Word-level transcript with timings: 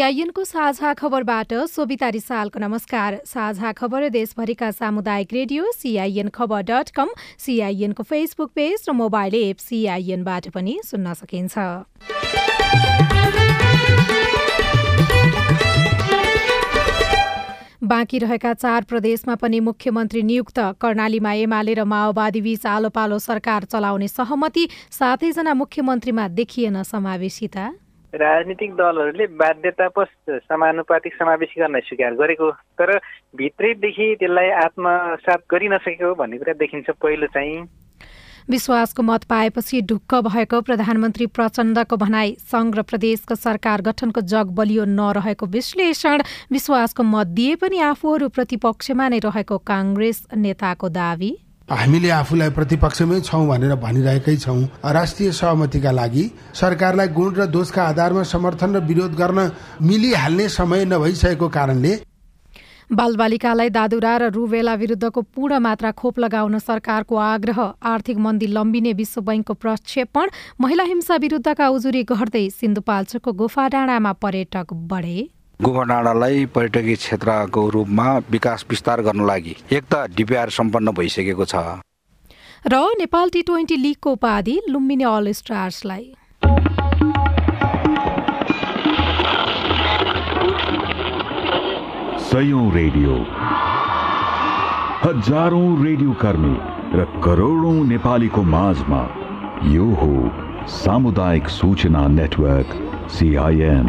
सिआइएनको 0.00 0.44
साझा 0.44 0.92
खबरबाट 0.96 1.52
सोभिता 1.68 2.08
रिसालको 2.08 2.58
नमस्कार। 2.58 3.20
साझा 3.26 3.72
खबर 3.72 4.08
देशभरिका 4.08 4.70
सामुदायिक 4.72 5.32
रेडियो 5.32 5.72
सिआइएन 5.72 6.28
खबर 6.28 6.62
डट 6.64 6.90
कम 6.96 7.08
सिआइएनको 7.38 8.02
फेसबुक 8.02 8.50
पेज 8.56 8.84
र 8.88 8.92
मोबाइल 8.92 9.34
एप 9.34 9.56
सिआइएनबाट 9.60 10.48
पनि 10.54 10.78
सुन्न 10.84 11.12
सकिन्छ। 11.14 11.58
बाँकी 17.84 18.18
रहेका 18.18 18.54
चार 18.54 18.84
प्रदेशमा 18.84 19.34
पनि 19.36 19.60
मुख्यमन्त्री 19.68 20.22
नियुक्त 20.22 20.58
कर्णालीमा 20.80 21.32
एमाले 21.44 21.74
र 21.74 21.84
माओवादी 21.84 22.40
बीच 22.40 22.66
आलो 22.68 22.88
पालो 22.88 23.18
सरकार 23.20 23.68
चलाउने 23.68 24.08
सहमति 24.08 24.68
सातैजना 24.92 25.54
मुख्यमन्त्रीमा 25.54 26.28
देखिएन 26.40 26.82
समावेशिता। 26.88 27.68
राजनीतिक 28.14 28.74
दलहरूले 28.74 29.26
बाध्यतापस 29.38 30.08
समानुपातिक 30.50 31.14
समावेशीकरण 31.14 31.78
स्वीकार 31.80 32.14
गरेको 32.14 32.50
तर 32.78 32.96
भित्रैदेखि 33.36 34.14
त्यसलाई 34.20 34.50
आत्मसात 34.64 35.40
गरिनसकेको 35.52 36.14
भन्ने 36.14 36.38
कुरा 36.38 36.52
देखिन्छ 36.58 36.90
पहिलो 36.90 37.26
चाहिँ। 37.26 37.62
विश्वासको 38.50 39.02
मत 39.02 39.24
पाएपछि 39.30 39.80
ढुक्क 39.86 40.14
भएको 40.26 40.60
प्रधानमन्त्री 40.60 41.26
प्रचण्डको 41.26 41.96
भनाई 41.96 42.34
सङ्घ 42.50 42.74
र 42.78 42.82
प्रदेशको 42.82 43.34
सरकार 43.34 43.82
गठनको 43.82 44.20
जग 44.32 44.50
बलियो 44.58 44.84
नरहेको 44.90 45.46
विश्लेषण 45.46 46.22
विश्वासको 46.50 47.02
मत 47.02 47.26
दिए 47.36 47.54
पनि 47.62 47.78
आफूहरू 47.90 48.28
प्रतिपक्षमा 48.34 49.08
नै 49.08 49.18
रहेको 49.22 49.58
काङ्ग्रेस 49.70 50.26
नेताको 50.34 50.88
दावी। 50.98 51.30
हामीले 51.70 52.10
आफूलाई 52.10 52.50
प्रतिपक्षमै 52.50 53.20
छौँ 53.22 53.46
भनेर 53.48 53.74
भनिरहेकै 53.78 54.36
छौँ। 54.36 54.62
राष्ट्रिय 54.92 55.30
सहमतिका 55.32 55.90
लागि 55.92 56.24
सरकारलाई 56.52 57.08
गुण 57.14 57.34
र 57.34 57.46
दोषका 57.46 57.82
आधारमा 57.84 58.22
समर्थन 58.26 58.74
र 58.76 58.80
विरोध 58.84 59.14
गर्न 59.14 59.50
मिलिहाल्ने 59.80 60.48
समय 60.50 60.84
नभइसकेको 60.84 61.48
कारणले 61.48 61.94
बालबालिकालाई 62.90 63.70
दादुरा 63.70 64.16
र 64.18 64.30
रुवेला 64.34 64.74
विरुद्धको 64.74 65.20
पूर्ण 65.22 65.58
मात्रा 65.62 65.90
खोप 65.94 66.18
लगाउन 66.18 66.58
सरकारको 66.58 67.16
आग्रह। 67.16 67.60
आर्थिक 67.86 68.16
मन्दी 68.18 68.46
लम्बिने 68.50 68.92
विश्व 68.98 69.20
बैङ्कको 69.22 69.54
प्रक्षेपण। 69.54 70.26
महिला 70.60 70.84
हिंसा 70.84 71.16
विरुद्धका 71.22 71.68
उजुरी 71.70 72.02
घट्दै 72.04 72.48
सिन्धुपाल्चोकको 72.50 73.32
गुफा 73.32 73.68
डाँडामा 73.70 74.12
पर्यटक 74.18 74.74
बढे। 74.90 75.18
गुफा 75.62 75.82
डाँडालाई 75.84 76.44
पर्यटकीय 76.56 76.96
क्षेत्रको 76.96 77.68
रूपमा 77.70 78.06
विकास 78.30 78.64
विस्तार 78.70 79.00
गर्न 79.02 79.26
लागि 79.26 79.54
एक 79.70 79.84
त 79.92 79.94
डिपिआर 80.16 80.50
सम्पन्न 80.50 80.92
भइसकेको 80.96 81.44
छ। 81.44 81.54
र 82.64 82.76
नेपाल 82.98 83.30
टी 83.30 83.42
ट्वेन्टी 83.42 83.76
लिगको 83.76 84.12
उपाधि 84.12 84.56
लुम्बिनी 84.68 85.04
अल 85.04 85.32
स्टार्सलाई। 85.32 86.06
सयौं 92.24 92.64
रेडियो। 92.72 93.14
हजारौं 95.04 95.68
रेडियो 95.84 96.12
कर्मी 96.24 96.56
र 96.96 97.04
करोडौं 97.20 97.76
नेपालीको 97.92 98.42
माझमा 98.56 99.02
यो 99.68 99.92
हो 100.00 100.14
सामुदायिक 100.80 101.48
सूचना 101.50 102.06
नेटवर्क 102.16 102.76
सिआइएन 103.12 103.86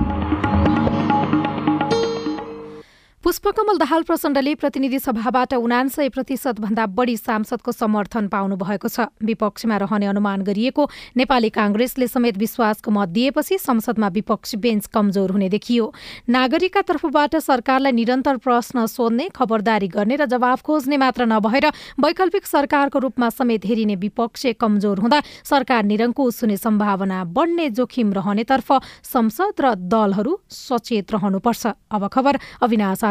पुष्पकमल 3.23 3.77
दाहाल 3.77 4.01
प्रचण्डले 4.01 4.53
प्रतिनिधि 4.55 4.99
सभाबाट 4.99 5.53
उनान्सय 5.53 6.09
प्रतिशत 6.09 6.59
भन्दा 6.59 6.85
बढी 6.89 7.15
सांसदको 7.17 7.71
समर्थन 7.71 8.27
पाउनु 8.27 8.55
भएको 8.57 8.87
छ। 8.89 9.05
विपक्षमा 9.21 9.77
रहने 9.77 10.05
अनुमान 10.09 10.41
गरिएको 10.41 10.89
नेपाली 11.21 11.49
काङ्ग्रेसले 11.53 12.07
समेत 12.07 12.37
विश्वासको 12.37 12.91
मत 12.91 13.09
दिएपछि 13.13 13.57
संसदमा 13.61 14.07
विपक्षी 14.17 14.57
बेन्च 14.57 14.85
कमजोर 14.89 15.31
हुने 15.31 15.49
देखियो। 15.53 15.85
नागरिकका 16.33 16.81
तर्फबाट 16.81 17.35
सरकारलाई 17.37 17.91
निरन्तर 17.93 18.37
प्रश्न 18.41 18.85
सोध्ने 18.89 19.29
खबरदारी 19.29 19.87
गर्ने 19.93 20.15
र 20.17 20.25
जवाफ 20.25 20.61
खोज्ने 20.65 20.97
मात्र 20.97 21.29
नभएर 21.29 21.69
वैकल्पिक 22.01 22.45
सरकारको 22.47 22.99
रूपमा 23.05 23.29
समेत 23.29 23.65
हेरिने 23.69 23.95
विपक्ष 24.01 24.57
कमजोर 24.57 24.97
हुँदा 24.97 25.21
सरकार 25.45 25.83
निरङ्कुश 25.85 26.41
हुने 26.41 26.57
सम्भावना 26.57 27.23
बढ्ने 27.37 27.69
जोखिम 27.69 28.17
रहनेतर्फ 28.17 28.73
संसद 29.05 29.61
र 29.61 29.75
दलहरू 29.77 30.33
सचेत 30.49 31.13
रहनुपर्छ। 31.13 31.63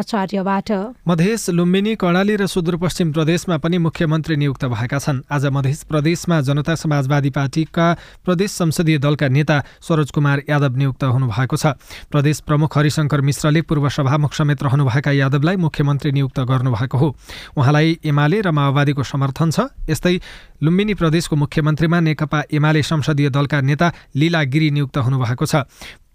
आचार्यबाट। 0.00 0.68
मधेस 1.04 1.42
लुम्बिनी 1.50 1.94
कर्णाली 1.94 2.34
र 2.36 2.46
सुदूरपश्चिम 2.46 3.12
प्रदेशमा 3.12 3.56
पनि 3.60 3.78
मुख्यमन्त्री 3.78 4.36
नियुक्त 4.36 4.64
भएका 4.64 4.98
छन्। 4.98 5.22
आज 5.28 5.44
मध्य 5.46 5.76
प्रदेशमा 5.84 6.40
जनता 6.40 6.74
समाजवादी 6.74 7.30
पार्टीका 7.30 7.86
प्रदेश 8.24 8.50
संसदीय 8.50 8.98
दलका 8.98 9.28
नेता 9.28 9.56
सरोज 9.80 10.10
कुमार 10.10 10.38
यादव 10.48 10.76
नियुक्त 10.76 11.02
हुनुभएको 11.04 11.56
छ। 11.56 11.76
प्रदेश 12.08 12.40
प्रमुख 12.48 12.70
हरिशङ्कर 12.72 13.20
मिश्रले 13.20 13.60
पूर्व 13.62 13.88
सभामुख 13.90 14.32
समेत 14.32 14.62
रहनुभएका 14.62 15.12
यादवलाई 15.12 15.56
मुख्यमन्त्री 15.60 16.10
नियुक्त 16.12 16.38
गर्नुभएको 16.40 16.96
हो। 16.98 17.08
उहाँलाई 17.56 17.98
एमाले 18.04 18.40
र 18.40 18.50
माओवादीको 18.50 19.02
समर्थन 19.04 19.50
छ। 19.50 19.68
यस्तै 19.84 20.16
लुम्बिनी 20.62 20.94
प्रदेशको 20.94 21.36
मुख्यमन्त्रीमा 21.36 21.98
नेकपा 22.00 22.38
एमाले 22.48 22.82
संसदीय 22.82 23.28
दलका 23.30 23.60
नेता 23.60 23.92
लीला 24.16 24.40
गिरी 24.44 24.70
नियुक्त 24.70 24.96
हुनुभएको 24.98 25.44
छ। 25.44 25.68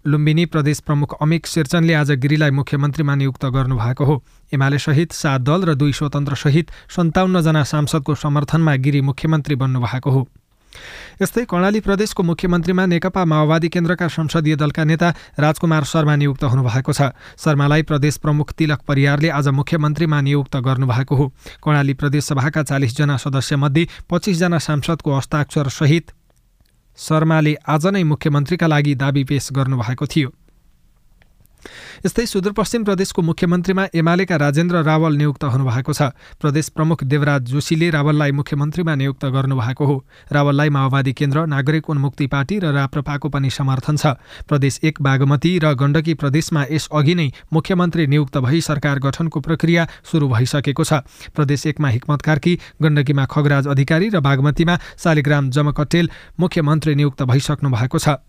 लुम्बिनी 0.06 0.44
प्रदेश 0.46 0.80
प्रमुख 0.80 1.14
अमिक 1.22 1.46
सिर्चनले 1.46 1.94
आज 1.94 2.10
गिरीलाई 2.14 2.50
मुख्यमन्त्रीमा 2.50 3.14
नियुक्त 3.14 3.44
गर्नुभएको 3.44 4.04
हो। 4.04 4.22
एमाले 4.52 4.78
सहित 4.78 5.12
सात 5.12 5.40
दल 5.40 5.64
र 5.64 5.74
दुई 5.74 5.92
स्वतन्त्र 5.92 6.34
सहित 6.36 6.70
सन्ताउन्नजना 6.94 7.62
सांसदको 7.66 8.14
समर्थनमा 8.14 8.74
गिरी 8.78 9.00
मुख्यमन्त्री 9.02 9.54
बन्नुभएको 9.56 10.10
हो। 10.10 10.22
यस्तै 11.22 11.44
कर्णाली 11.50 11.80
प्रदेशको 11.80 12.22
मुख्यमन्त्रीमा 12.22 12.84
नेकपा 12.86 13.24
माओवादी 13.24 13.68
केन्द्रका 13.68 14.08
संसदीय 14.08 14.56
दलका 14.56 14.84
नेता 14.84 15.08
राजकुमार 15.40 15.84
शर्मा 15.84 16.14
नियुक्त 16.16 16.44
हुनुभएको 16.44 16.92
छ। 16.92 17.10
शर्मालाई 17.34 17.82
प्रदेश 17.82 18.16
प्रमुख 18.22 18.52
तिलक 18.54 18.80
परियारले 18.86 19.28
आज 19.28 19.48
मुख्यमन्त्रीमा 19.50 20.20
नियुक्त 20.20 20.56
गर्नुभएको 20.56 21.14
हो। 21.16 21.26
कर्णाली 21.58 21.94
प्रदेशसभाका 21.94 22.62
चालिसजना 22.62 23.16
सदस्यमध्ये 23.16 23.88
पच्चिसजना 24.06 24.58
सांसदको 24.58 25.10
हस्ताक्षर 25.16 25.68
सहित 25.72 26.14
शर्माले 26.98 27.54
आज 27.68 27.86
नै 27.86 28.02
मुख्यमन्त्रीका 28.02 28.66
लागि 28.66 28.94
दावी 28.94 29.22
पेश 29.24 29.48
गर्नुभएको 29.52 30.06
थियो। 30.06 30.28
यस्तै 32.04 32.24
सुदूरपश्चिम 32.26 32.84
प्रदेशको 32.84 33.22
मुख्यमन्त्रीमा 33.22 33.84
एमालेका 33.94 34.36
राजेन्द्र 34.36 34.82
रावल 34.84 35.16
नियुक्त 35.16 35.44
हुनुभएको 35.46 35.92
छ। 35.92 36.12
प्रदेश 36.36 36.68
प्रमुख 36.76 37.04
देवराज 37.04 37.42
जोशीले 37.48 37.88
रावललाई 37.90 38.32
मुख्यमन्त्रीमा 38.32 38.94
नियुक्त 38.94 39.24
गर्नुभएको 39.26 39.84
हो। 39.86 39.96
रावललाई 40.28 40.68
माओवादी 40.68 41.12
केन्द्र 41.12 41.46
नागरिक 41.46 41.88
उन्मुक्ति 41.88 42.26
पार्टी 42.26 42.58
र 42.58 42.72
राप्रपाको 42.76 43.28
पनि 43.28 43.50
समर्थन 43.50 43.96
छ। 43.96 44.20
प्रदेश 44.44 44.80
एक 44.84 45.00
बागमती 45.00 45.52
र 45.58 45.72
गण्डकी 45.74 46.14
प्रदेशमा 46.20 46.62
यस 46.68 46.88
अघि 46.92 47.14
नै 47.14 47.28
मुख्यमन्त्री 47.52 48.06
नियुक्त 48.06 48.36
भई 48.44 48.60
सरकार 48.60 48.98
गठनको 49.00 49.40
प्रक्रिया 49.40 49.88
सुरु 50.04 50.28
भइसकेको 50.28 50.84
छ। 50.84 51.00
प्रदेश 51.32 51.66
एकमा 51.66 51.88
हिक्मत 51.88 52.20
कार्की 52.22 52.58
गण्डकीमा 52.82 53.24
खगराज 53.24 53.66
अधिकारी 53.72 54.08
र 54.12 54.20
बागमतीमा 54.20 54.78
शालिग्राम 54.98 55.50
जमकटेल 55.50 56.10
मुख्यमन्त्री 56.40 56.94
नियुक्त 56.94 57.22
भइसक्नु 57.24 57.70
भएको 57.70 57.98
छ। 57.98 58.20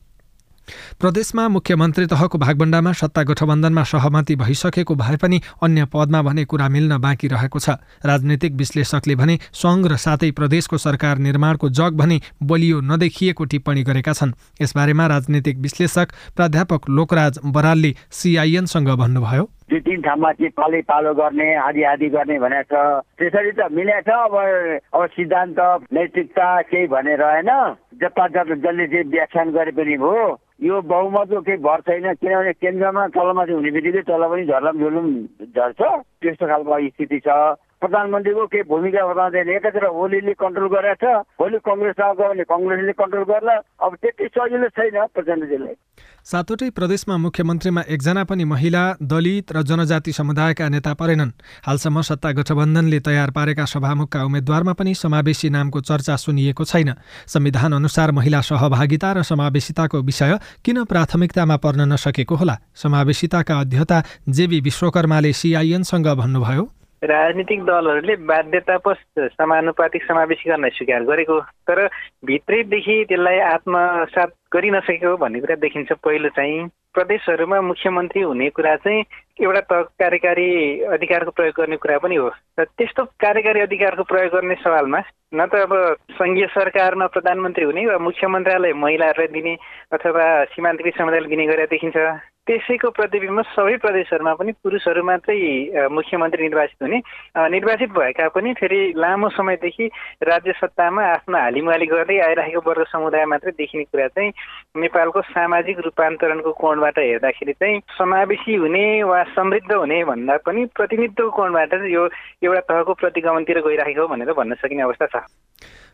प्रदेशमा 0.99 1.47
मुख्यमन्त्री 1.47 2.05
तहको 2.05 2.37
भागबण्डामा 2.37 2.91
सत्ता 2.93 3.23
गठबन्धनमा 3.23 3.83
सहमति 3.83 4.35
भइसकेको 4.35 4.95
भए 4.95 5.17
पनि 5.17 5.41
अन्य 5.63 5.85
पदमा 5.93 6.21
भने 6.21 6.45
कुरा 6.45 6.67
मिल्न 6.69 6.97
बाँकी 6.97 7.27
रहेको 7.27 7.59
छ। 7.59 7.69
राजनैतिक 8.05 8.53
विश्लेषकले 8.55 9.15
भने 9.15 9.37
सङ्घ 9.53 9.87
र 9.87 9.95
साथै 9.97 10.31
प्रदेशको 10.31 10.77
सरकार 10.77 11.17
निर्माणको 11.17 11.69
जग 11.69 11.97
भने 11.97 12.19
बलियो 12.43 12.81
नदेखिएको 12.83 13.45
टिप्पणी 13.45 13.83
गरेका 13.83 14.13
छन्। 14.13 14.35
यसबारेमा 14.61 15.05
राजनैतिक 15.07 15.57
विश्लेषक 15.59 16.07
प्राध्यापक 16.35 16.89
लोकराज 16.89 17.39
बरालले 17.45 17.93
सिआइएनसँग 18.11 18.89
भन्नुभयो। 18.97 19.49
दुई 19.67 19.79
तिन 19.83 20.01
ठाउँमा 20.01 20.31
चाहिँ 20.31 20.51
पालै 20.57 20.81
पालो 20.87 21.13
गर्ने 21.13 21.47
आदि 21.59 21.83
आदि 21.83 22.07
गर्ने 22.09 22.39
भनेको 22.39 22.71
छ। 22.71 23.03
त्यसरी 23.19 23.51
त 23.51 23.67
मिलेको 23.67 24.07
छ 24.07 24.15
अब 24.15 24.35
अब 24.95 25.05
सिद्धान्त 25.11 25.59
नैतिकता 25.91 26.47
केही 26.71 26.87
भनेर 26.87 27.21
होइन। 27.21 27.51
जता 27.99 28.27
जसले 28.27 28.87
चाहिँ 28.87 29.09
व्याख्यान 29.11 29.47
गरे 29.51 29.71
पनि 29.75 29.97
भयो 29.97 30.25
यो 30.63 30.81
बहुमतको 30.81 31.41
केही 31.41 31.57
भर 31.57 31.81
छैन 31.81 32.13
किनभने 32.13 32.53
केन्द्रमा 32.53 33.07
तलमाथि 33.13 33.53
हुने 33.53 33.71
बित्तिकै 33.71 34.01
तल 34.09 34.23
पनि 34.25 34.45
झर्लम 34.45 34.79
झुलुम 34.79 35.07
झर्छ। 35.53 35.81
त्यस्तो 36.21 36.45
खालको 36.47 36.79
स्थिति 36.89 37.19
छ। 37.19 37.29
प्रधानमन्त्रीको 37.81 38.45
केही 38.47 38.63
भूमिका 38.63 39.01
बताउँदैन 39.07 39.49
एकातिर 39.49 39.85
ओलीले 39.85 40.33
कन्ट्रोल 40.33 40.67
गरेछ 40.67 41.03
भोलि 41.39 41.57
कङ्ग्रेसमा 41.61 42.13
भने 42.13 42.43
कङ्ग्रेसले 42.43 42.93
कन्ट्रोल 42.93 43.23
गर्ला। 43.23 43.55
अब 43.85 43.91
त्यति 44.01 44.25
सजिलो 44.27 44.69
छैन 44.69 44.97
प्रचण्डजीलाई। 45.13 45.75
सातवटै 46.25 46.69
प्रदेशमा 46.69 47.17
मुख्यमन्त्रीमा 47.17 47.81
एकजना 47.87 48.23
पनि 48.23 48.43
महिला 48.43 48.83
दलित 49.01 49.51
र 49.51 49.61
जनजाति 49.61 50.11
समुदायका 50.11 50.69
नेता 50.69 50.93
परेनन्। 50.93 51.31
हालसम्म 51.65 52.01
सत्ता 52.01 52.31
गठबन्धनले 52.31 52.99
तयार 52.99 53.29
पारेका 53.31 53.65
सभामुखका 53.65 54.23
उम्मेद्वारमा 54.23 54.73
पनि 54.73 54.93
समावेशी 54.93 55.49
नामको 55.49 55.81
चर्चा 55.81 56.15
सुनिएको 56.15 56.63
छैन। 56.63 56.93
संविधान 57.27 57.73
अनुसार 57.73 58.11
महिला 58.11 58.41
सहभागिता 58.41 59.11
र 59.11 59.23
समावेशिताको 59.23 60.01
विषय 60.01 60.39
किन 60.65 60.83
प्राथमिकतामा 60.83 61.57
पर्न 61.57 61.93
नसकेको 61.93 62.35
होला? 62.35 62.57
समावेशिताका 62.75 63.59
अध्यता 63.59 64.03
जेबी 64.29 64.59
विश्वकर्माले 64.61 65.33
सिआइएनसँग 65.33 66.07
भन्नुभयो। 66.07 66.65
राजनीतिक 67.03 67.63
दलहरूले 67.65 68.15
बाध्यतापस 68.25 68.97
समानुपातिक 69.37 70.03
समावेशी 70.03 70.49
गर्न 70.49 70.69
स्वीकार 70.69 71.03
गरेको 71.05 71.39
तर 71.69 71.85
भित्रैदेखि 72.25 73.03
त्यसलाई 73.09 73.39
आत्मसात 73.53 74.33
गरि 74.53 74.69
नसकेको 74.71 75.15
भन्ने 75.17 75.39
कुरा 75.39 75.55
देखिन्छ 75.61 75.91
पहिलो 75.91 76.29
चाहिँ। 76.29 76.67
प्रदेशहरूमा 76.97 77.59
मुख्यमन्त्री 77.61 78.21
हुने 78.21 78.49
कुरा 78.49 78.75
चाहिँ 78.81 79.03
एउटा 79.45 79.61
त 79.69 79.73
कार्यकारी 80.01 80.49
अधिकारको 80.97 81.31
प्रयोग 81.31 81.53
गर्ने 81.57 81.77
कुरा 81.77 81.97
पनि 82.01 82.15
हो। 82.15 82.29
र 82.59 82.63
त्यस्तो 82.65 83.03
कार्यकारी 83.21 83.59
अधिकारको 83.61 84.03
प्रयोग 84.03 84.33
गर्ने 84.33 84.55
सवालमा 84.65 84.99
न 85.35 85.45
त 85.45 85.53
अब 85.69 85.73
सङ्घीय 86.17 86.47
सरकारमा 86.57 87.07
प्रधानमन्त्री 87.13 87.65
हुने 87.65 87.85
वा 87.85 87.97
मुख्य 88.01 88.27
मन्त्रालय 88.27 88.73
महिलाहरूलाई 88.73 89.29
दिने 89.29 89.53
अथवा 89.93 90.25
सीमान्तकृत 90.57 90.97
समुदायलाई 90.97 91.29
दिने 91.29 91.45
गरेर 91.45 91.69
देखिन्छ। 91.69 91.97
त्यसैको 92.47 92.89
प्रतिबिम्ब 92.97 93.41
सबै 93.53 93.75
प्रदेशहरूमा 93.83 94.33
पनि 94.39 94.51
पुरुषहरू 94.63 95.03
मात्रै 95.03 95.35
मुख्यमन्त्री 95.91 96.43
निर्वाचित 96.43 96.83
हुने। 96.83 96.99
निर्वाचित 97.51 97.89
भएका 97.91 98.27
पनि 98.35 98.53
फेरि 98.59 98.79
लामो 98.95 99.29
समयदेखि 99.35 99.85
राज्य 100.23 100.51
सत्तामा 100.61 101.03
आफ्नो 101.05 101.37
हालिमुहाली 101.37 101.85
गर्दै 101.85 102.19
आइरहेको 102.27 102.61
वर्ग 102.69 102.83
समुदाय 102.87 103.25
मात्रै 103.33 103.51
देखिने 103.59 103.83
कुरा 103.83 104.07
चाहिँ 104.07 104.31
नेपालको 104.79 105.21
सामाजिक 105.35 105.79
रूपान्तरणको 105.85 106.51
कोणबाट 106.63 106.99
हेर्दाखेरि 106.99 107.53
चाहिँ 107.53 107.81
समावेशी 107.97 108.55
हुने 108.63 108.85
वा 109.03 109.23
समृद्ध 109.35 109.71
हुने 109.71 110.03
भन्दा 110.03 110.37
पनि 110.47 110.65
प्रतिनिधित्वको 110.75 111.35
कोणबाट 111.35 111.73
यो 111.91 112.07
एउटा 112.43 112.61
तहको 112.71 112.93
प्रतिगमनतिर 113.03 113.59
गइरहेको 113.67 114.07
भनेर 114.07 114.33
भन्न 114.39 114.53
सकिने 114.63 114.83
अवस्था 114.87 115.05
छ। 115.05 115.23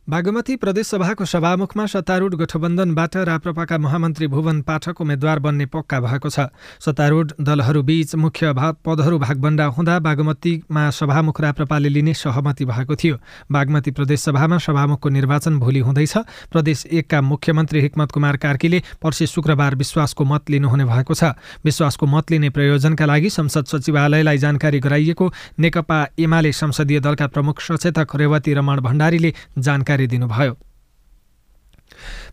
बागमती 0.07 0.55
प्रदेशसभाको 0.55 1.25
सभामुखमा 1.25 1.85
सत्तारूढ 1.85 2.33
गठबन्धनबाट 2.35 3.15
राप्रपाका 3.17 3.77
महामन्त्री 3.77 4.27
भुवन 4.27 4.61
पाठक 4.61 4.99
उम्मेद्वार 5.01 5.39
बन्ने 5.39 5.65
पक्का 5.65 5.99
भएको 5.99 6.29
छ। 6.29 6.39
सत्तारूढ 6.83 7.31
दलहरूबीच 7.39 8.15
मुख्य 8.15 8.51
पदहरू 8.83 9.19
भागबण्डा 9.19 9.65
हुँदा 9.65 9.99
बागमतीमा 9.99 10.89
सभामुख 10.91 11.39
राप्रपाले 11.41 11.89
लिने 11.89 12.13
सहमति 12.13 12.65
भएको 12.65 12.95
थियो। 12.95 13.17
बागमती 13.47 13.91
प्रदेशसभामा 13.91 14.57
सभामुखको 14.59 15.09
निर्वाचन 15.09 15.59
भोलि 15.59 15.79
हुँदैछ। 15.79 16.17
प्रदेश 16.51 16.85
एकका 16.91 17.21
मुख्यमन्त्री 17.23 17.81
हिक्मत 17.81 18.11
कुमार 18.11 18.37
कार्कीले 18.43 18.83
पर्सि 18.99 19.27
शुक्रबार 19.27 19.75
विश्वासको 19.75 20.23
मत 20.25 20.49
लिनुहुने 20.49 20.85
भएको 20.85 21.13
छ। 21.15 21.31
विश्वासको 21.63 22.05
मत 22.05 22.31
लिने 22.31 22.49
प्रयोजनका 22.51 23.05
लागि 23.05 23.29
संसद 23.29 23.71
सचिवालयलाई 23.71 24.37
जानकारी 24.37 24.79
गराइएको 24.83 25.31
नेकपा 25.63 26.05
एमाले 26.19 26.51
संसदीय 26.51 26.99
दलका 26.99 27.27
प्रमुख 27.31 27.61
सचेतक 27.61 28.15
रेवती 28.19 28.53
रमण 28.53 28.81
भण्डारीले 28.83 29.33
जानकारी 29.57 29.91
जानकारी 29.93 30.07
दिनुभयो। 30.07 30.53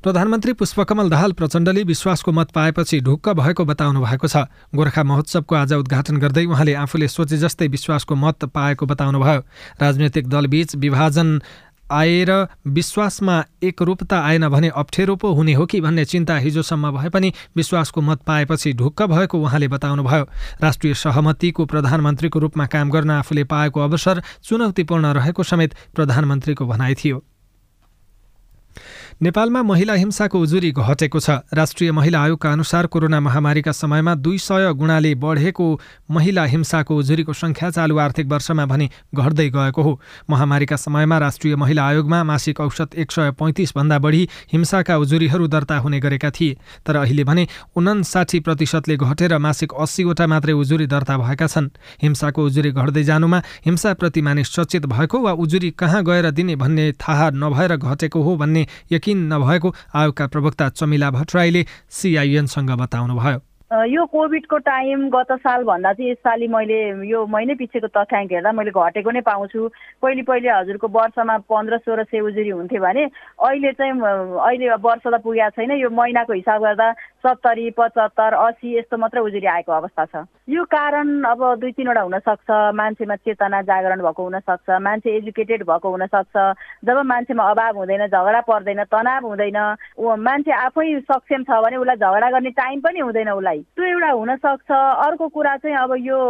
प्रधानमन्त्री 0.03 0.53
पुष्पकमल 0.53 1.11
दाहाल 1.11 1.33
प्रचण्डले 1.33 1.83
विश्वासको 1.85 2.33
मत 2.33 2.51
पाएपछि 2.51 3.01
ढुक्क 3.01 3.29
भएको 3.37 3.65
बताउनु 3.65 4.01
भएको 4.01 4.27
छ। 4.27 4.49
गोर्खा 4.73 5.03
महोत्सवको 5.05 5.55
आज 5.55 5.73
उद्घाटन 5.75 6.17
गर्दै 6.17 6.45
उहाँले 6.47 6.75
आफूले 6.75 7.09
सोचे 7.09 7.37
जस्तै 7.37 7.69
विश्वासको 7.69 8.15
मत 8.17 8.45
पाएको 8.49 8.87
बताउनुभयो। 8.87 9.41
राजनैतिक 9.77 10.29
दलबीच 10.29 10.77
विभाजन 10.77 11.41
आएर 11.91 12.31
विश्वासमा 12.65 13.37
एकरूपता 13.61 14.19
आएन 14.23 14.49
भने 14.49 14.69
अप्ठ्यारो 14.73 15.17
पो 15.17 15.33
हुने 15.35 15.55
हो 15.55 15.67
कि 15.67 15.81
भन्ने 15.81 16.05
चिन्ता 16.07 16.37
हिजोसम्म 16.39 16.91
भए 16.97 17.09
पनि 17.11 17.33
विश्वासको 17.57 18.01
मत 18.01 18.23
पाएपछि 18.23 18.73
ढुक्क 18.73 19.03
भएको 19.05 19.39
उहाँले 19.39 19.69
बताउनुभयो। 19.69 20.25
राष्ट्रिय 20.63 20.95
सहमतिको 20.97 21.67
प्रधानमन्त्रीको 21.67 22.39
रूपमा 22.39 22.67
काम 22.67 22.91
गर्न 22.91 23.11
आफूले 23.11 23.45
पाएको 23.45 23.81
अवसर 23.81 24.23
चुनौतीपूर्ण 24.43 25.13
रहेको 25.13 25.43
समेत 25.43 25.75
प्रधानमन्त्रीको 25.95 26.67
भनाइ 26.67 26.95
थियो। 26.95 27.23
नेपालमा 29.23 29.63
महिला 29.63 29.95
हिंसाको 29.95 30.39
उजुरी 30.41 30.71
घटेको 30.73 31.21
छ। 31.21 31.31
राष्ट्रिय 31.53 31.93
महिला 31.93 32.21
आयोगका 32.23 32.53
अनुसार 32.53 32.87
कोरोना 32.89 33.19
महामारीका 33.21 33.73
समयमा 33.73 34.15
दुई 34.17 34.39
सय 34.41 34.73
गुणाले 34.73 35.15
बढेको 35.15 35.67
महिला 36.11 36.45
हिंसाको 36.45 36.97
उजुरीको 36.97 37.33
सङ्ख्या 37.33 37.71
चालु 37.71 37.99
आर्थिक 38.01 38.27
वर्षमा 38.27 38.65
भने 38.65 38.89
घट्दै 39.13 39.49
गएको 39.51 39.83
हो। 39.83 40.01
महामारीका 40.31 40.77
समयमा 40.77 41.19
राष्ट्रिय 41.19 41.57
महिला 41.57 41.85
आयोगमा 41.85 42.23
मासिक 42.25 42.61
औसत 42.61 42.95
एक 42.97 43.13
सय 43.13 43.31
पैँतिसभन्दा 43.37 43.99
बढी 44.01 44.23
हिंसाका 44.53 44.97
उजुरीहरू 44.97 45.49
दर्ता 45.49 45.77
हुने 45.79 46.01
गरेका 46.01 46.31
थिए। 46.31 46.57
तर 46.87 46.97
अहिले 46.97 47.25
भने 47.25 47.47
उनासाठी 47.77 48.41
प्रतिशतले 48.41 48.97
घटेर 48.97 49.37
मासिक 49.37 49.75
अस्सीवटा 49.77 50.27
मात्रै 50.27 50.53
उजुरी 50.55 50.87
दर्ता 50.87 51.19
भएका 51.19 51.47
छन्। 51.47 51.69
हिंसाको 52.03 52.41
उजुरी 52.41 52.71
घट्दै 52.73 53.05
जानुमा 53.05 53.43
हिंसाप्रति 53.69 54.21
मानिस 54.23 54.57
सचेत 54.57 54.87
भएको 54.87 55.21
वा 55.21 55.33
उजुरी 55.37 55.71
कहाँ 55.77 56.03
गएर 56.09 56.31
दिने 56.33 56.57
भन्ने 56.57 56.91
थाहा 56.97 57.31
नभएर 57.37 57.77
घटेको 57.77 58.23
हो 58.23 58.37
भन्ने 58.37 58.67
यकिन 58.93 59.09
नभएको 59.15 59.75
आयोगका 59.95 60.27
प्रवक्ता 60.27 60.69
चमिला 60.69 61.11
भट्टराईले 61.11 61.67
सिआइएनसँग 61.91 62.71
बताउनुभयो। 62.71 63.50
यो 63.71 64.05
कोभिडको 64.11 64.59
टाइम 64.67 65.09
गत 65.11 65.31
सालभन्दा 65.41 65.93
चाहिँ 65.93 66.11
यसपालि 66.11 66.47
मैले 66.51 67.07
यो 67.07 67.19
महिनै 67.31 67.55
पछिको 67.55 67.87
तथ्याङ्क 67.87 68.33
हेर्दा 68.33 68.53
मैले 68.53 68.71
घटेको 68.75 69.11
नै 69.15 69.21
पाउँछु। 69.23 69.69
पहिले 70.03 70.23
पहिले 70.27 70.49
हजुरको 70.51 70.89
वर्षमा 70.91 71.37
पन्ध्र 71.47 71.79
सोह्र 71.79 72.05
सय 72.11 72.21
उजुरी 72.21 72.49
हुन्थ्यो 72.51 72.81
भने 72.83 73.05
अहिले 73.39 73.73
चाहिँ 73.79 73.95
अहिले 73.95 74.75
वर्ष 74.75 75.07
त 75.07 75.23
पुगेको 75.23 75.51
छैन। 75.55 75.71
यो 75.79 75.91
महिनाको 75.91 76.33
हिसाब 76.35 76.63
गर्दा 76.63 76.93
सत्तरी 77.23 77.71
पचहत्तर 77.79 78.35
असी 78.35 78.77
यस्तो 78.79 78.97
मात्रै 78.99 79.23
उजुरी 79.23 79.47
आएको 79.47 79.73
अवस्था 79.73 80.05
छ। 80.05 80.27
यो 80.51 80.65
कारण 80.67 81.23
अब 81.31 81.41
दुई 81.63 81.71
तिनवटा 81.79 82.03
हुनसक्छ। 82.11 82.51
मान्छेमा 82.75 83.17
चेतना 83.23 83.63
जागरण 83.71 84.03
भएको 84.03 84.23
हुनसक्छ। 84.23 84.67
मान्छे 84.83 85.17
एजुकेटेड 85.17 85.63
भएको 85.63 85.89
हुनसक्छ। 85.95 86.35
जब 86.91 86.99
मान्छेमा 87.07 87.51
अभाव 87.55 87.79
हुँदैन 87.79 88.07
झगडा 88.11 88.41
पर्दैन 88.51 88.83
तनाव 88.91 89.27
हुँदैन 89.31 89.59
मान्छे 90.27 90.53
आफै 90.59 90.91
सक्षम 91.07 91.43
छ 91.47 91.63
भने 91.63 91.77
उसलाई 91.79 91.97
झगडा 92.03 92.31
गर्ने 92.35 92.51
टाइम 92.59 92.81
पनि 92.83 92.99
हुँदैन 93.07 93.31
उसलाई। 93.39 93.60
त्यो 93.63 93.85
एउटा 93.85 94.11
हुनसक्छ 94.11 94.71
अर्को 95.07 95.29
कुरा 95.29 95.57
चाहिँ 95.57 95.77
अब 95.77 95.93
यो 96.01 96.21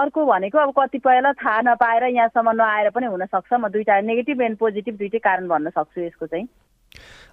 अर्को 0.00 0.20
भनेको 0.26 0.58
अब 0.58 0.70
कतिपयलाई 0.78 1.32
थाहा 1.42 1.60
नपाएर 1.66 2.04
यहाँसम्म 2.16 2.50
नआएर 2.56 2.90
पनि 2.90 3.06
हुनसक्छ 3.06 3.52
म 3.52 3.68
दुइटा 3.68 4.00
नेगेटिभ 4.00 4.40
एन्ड 4.42 4.56
पोजिटिभ 4.58 4.94
दुइटै 4.98 5.18
कारण 5.18 5.48
भन्न 5.48 5.70
सक्छु 5.70 6.00
यसको 6.00 6.26
चाहिँ। 6.26 6.48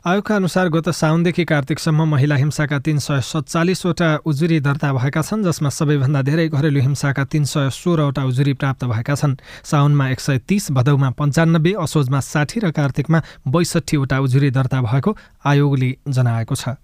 आयोगका 0.07 0.35
अनुसार 0.35 0.67
गत 0.69 0.89
साउनदेखि 0.93 1.43
कार्तिकसम्म 1.45 2.05
महिला 2.07 2.35
हिंसाका 2.35 2.79
तीन 2.79 2.97
सय 3.01 3.21
सत्तालिसवटा 3.25 4.09
उजुरी 4.25 4.59
दर्ता 4.61 4.93
भएका 4.93 5.21
छन् 5.21 5.43
जसमा 5.43 5.69
सबैभन्दा 5.69 6.21
धेरै 6.21 6.47
घरेलु 6.47 6.79
हिंसाका 6.79 7.23
तीन 7.25 7.43
सय 7.43 7.69
सोह्रवटा 7.73 8.23
उजुरी 8.23 8.53
प्राप्त 8.53 8.85
भएका 8.85 9.15
छन्। 9.15 9.35
साउनमा 9.65 10.09
एक 10.09 10.19
सय 10.19 10.37
तीस 10.47 10.71
भदौमा 10.71 11.09
पन्चानब्बे 11.17 11.73
असोजमा 11.73 12.19
साठी 12.23 12.59
र 12.59 12.71
कार्तिकमा 12.71 13.19
बैसठीवटा 13.49 14.19
उजुरी 14.19 14.49
दर्ता 14.51 14.81
भएको 14.81 15.17
आयोगले 15.45 15.89
जनाएको 16.07 16.55
छ। 16.55 16.77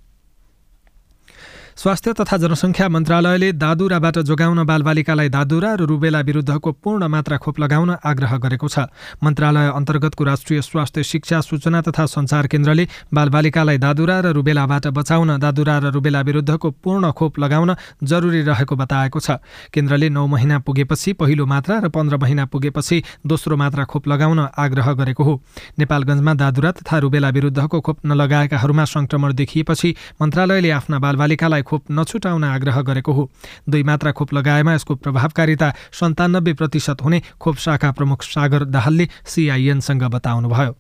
स्वास्थ्य 1.73 2.13
तथा 2.13 2.37
जनसङ्ख्या 2.37 2.87
मन्त्रालयले 2.87 3.51
दादुराबाट 3.53 4.17
जोगाउन 4.21 4.63
बालबालिकालाई 4.63 5.29
दादुरा 5.29 5.71
र 5.73 5.81
रुबेला 5.83 6.19
विरुद्धको 6.21 6.71
पूर्ण 6.73 7.07
मात्रा 7.09 7.37
खोप 7.37 7.59
लगाउन 7.59 7.89
आग्रह 8.05 8.37
गरेको 8.37 8.67
छ। 8.67 8.85
मन्त्रालय 9.23 9.67
अन्तर्गतको 9.73 10.23
राष्ट्रिय 10.23 10.61
स्वास्थ्य 10.61 11.03
शिक्षा 11.03 11.41
सूचना 11.41 11.81
तथा 11.81 12.05
सञ्चार 12.05 12.47
केन्द्रले 12.47 12.87
बालबालिकालाई 13.09 13.77
दादुरा 13.77 14.19
र 14.21 14.27
रुबेलाबाट 14.37 14.87
बचाउन 14.93 15.37
दादुरा 15.39 15.77
र 15.79 15.85
रुबेला 15.91 16.21
विरुद्धको 16.21 16.69
पूर्ण 16.77 17.11
खोप 17.11 17.39
लगाउन 17.39 17.75
जरुरी 18.03 18.41
रहेको 18.43 18.75
बताएको 18.75 19.19
छ। 19.19 19.41
केन्द्रले 19.73 20.09
नौ 20.09 20.27
महिना 20.29 20.59
पुगेपछि 20.61 21.13
पहिलो 21.17 21.45
मात्रा 21.45 21.79
र 21.79 21.89
पन्ध्र 21.89 22.17
महिना 22.21 22.45
पुगेपछि 22.53 23.25
दोस्रो 23.25 23.57
मात्रा 23.57 23.83
खोप 23.89 24.07
लगाउन 24.07 24.39
आग्रह 24.53 24.93
गरेको 24.93 25.23
हो। 25.23 25.33
नेपालगञ्जमा 25.79 26.33
दादुरा 26.37 26.71
तथा 26.77 26.97
रुबेला 27.01 27.29
विरुद्धको 27.33 27.81
खोप 27.81 28.05
नलगाएकाहरूमा 28.05 28.85
संक्रमण 28.85 29.33
देखिएपछि 29.33 29.95
मन्त्रालयले 30.21 30.69
आफ्ना 30.69 30.99
बालबालिकालाई 30.99 31.61
खोप 31.63 31.91
नछुटाउन 31.91 32.43
आग्रह 32.43 32.81
गरेको 32.81 33.11
हो। 33.13 33.29
दुई 33.69 33.83
मात्रा 33.83 34.11
खोप 34.11 34.33
लगाएमा 34.33 34.73
यसको 34.73 34.95
प्रभावकारिता 34.95 35.73
सन्तानब्बे 35.91 36.53
प्रतिशत 36.53 37.01
हुने 37.03 37.21
खोप 37.39 37.57
शाखा 37.57 37.91
प्रमुख 37.91 38.23
सागर 38.23 38.63
दाहालले 38.65 39.07
सिआइएनसँग 39.25 40.03
बताउनुभयो। 40.11 40.75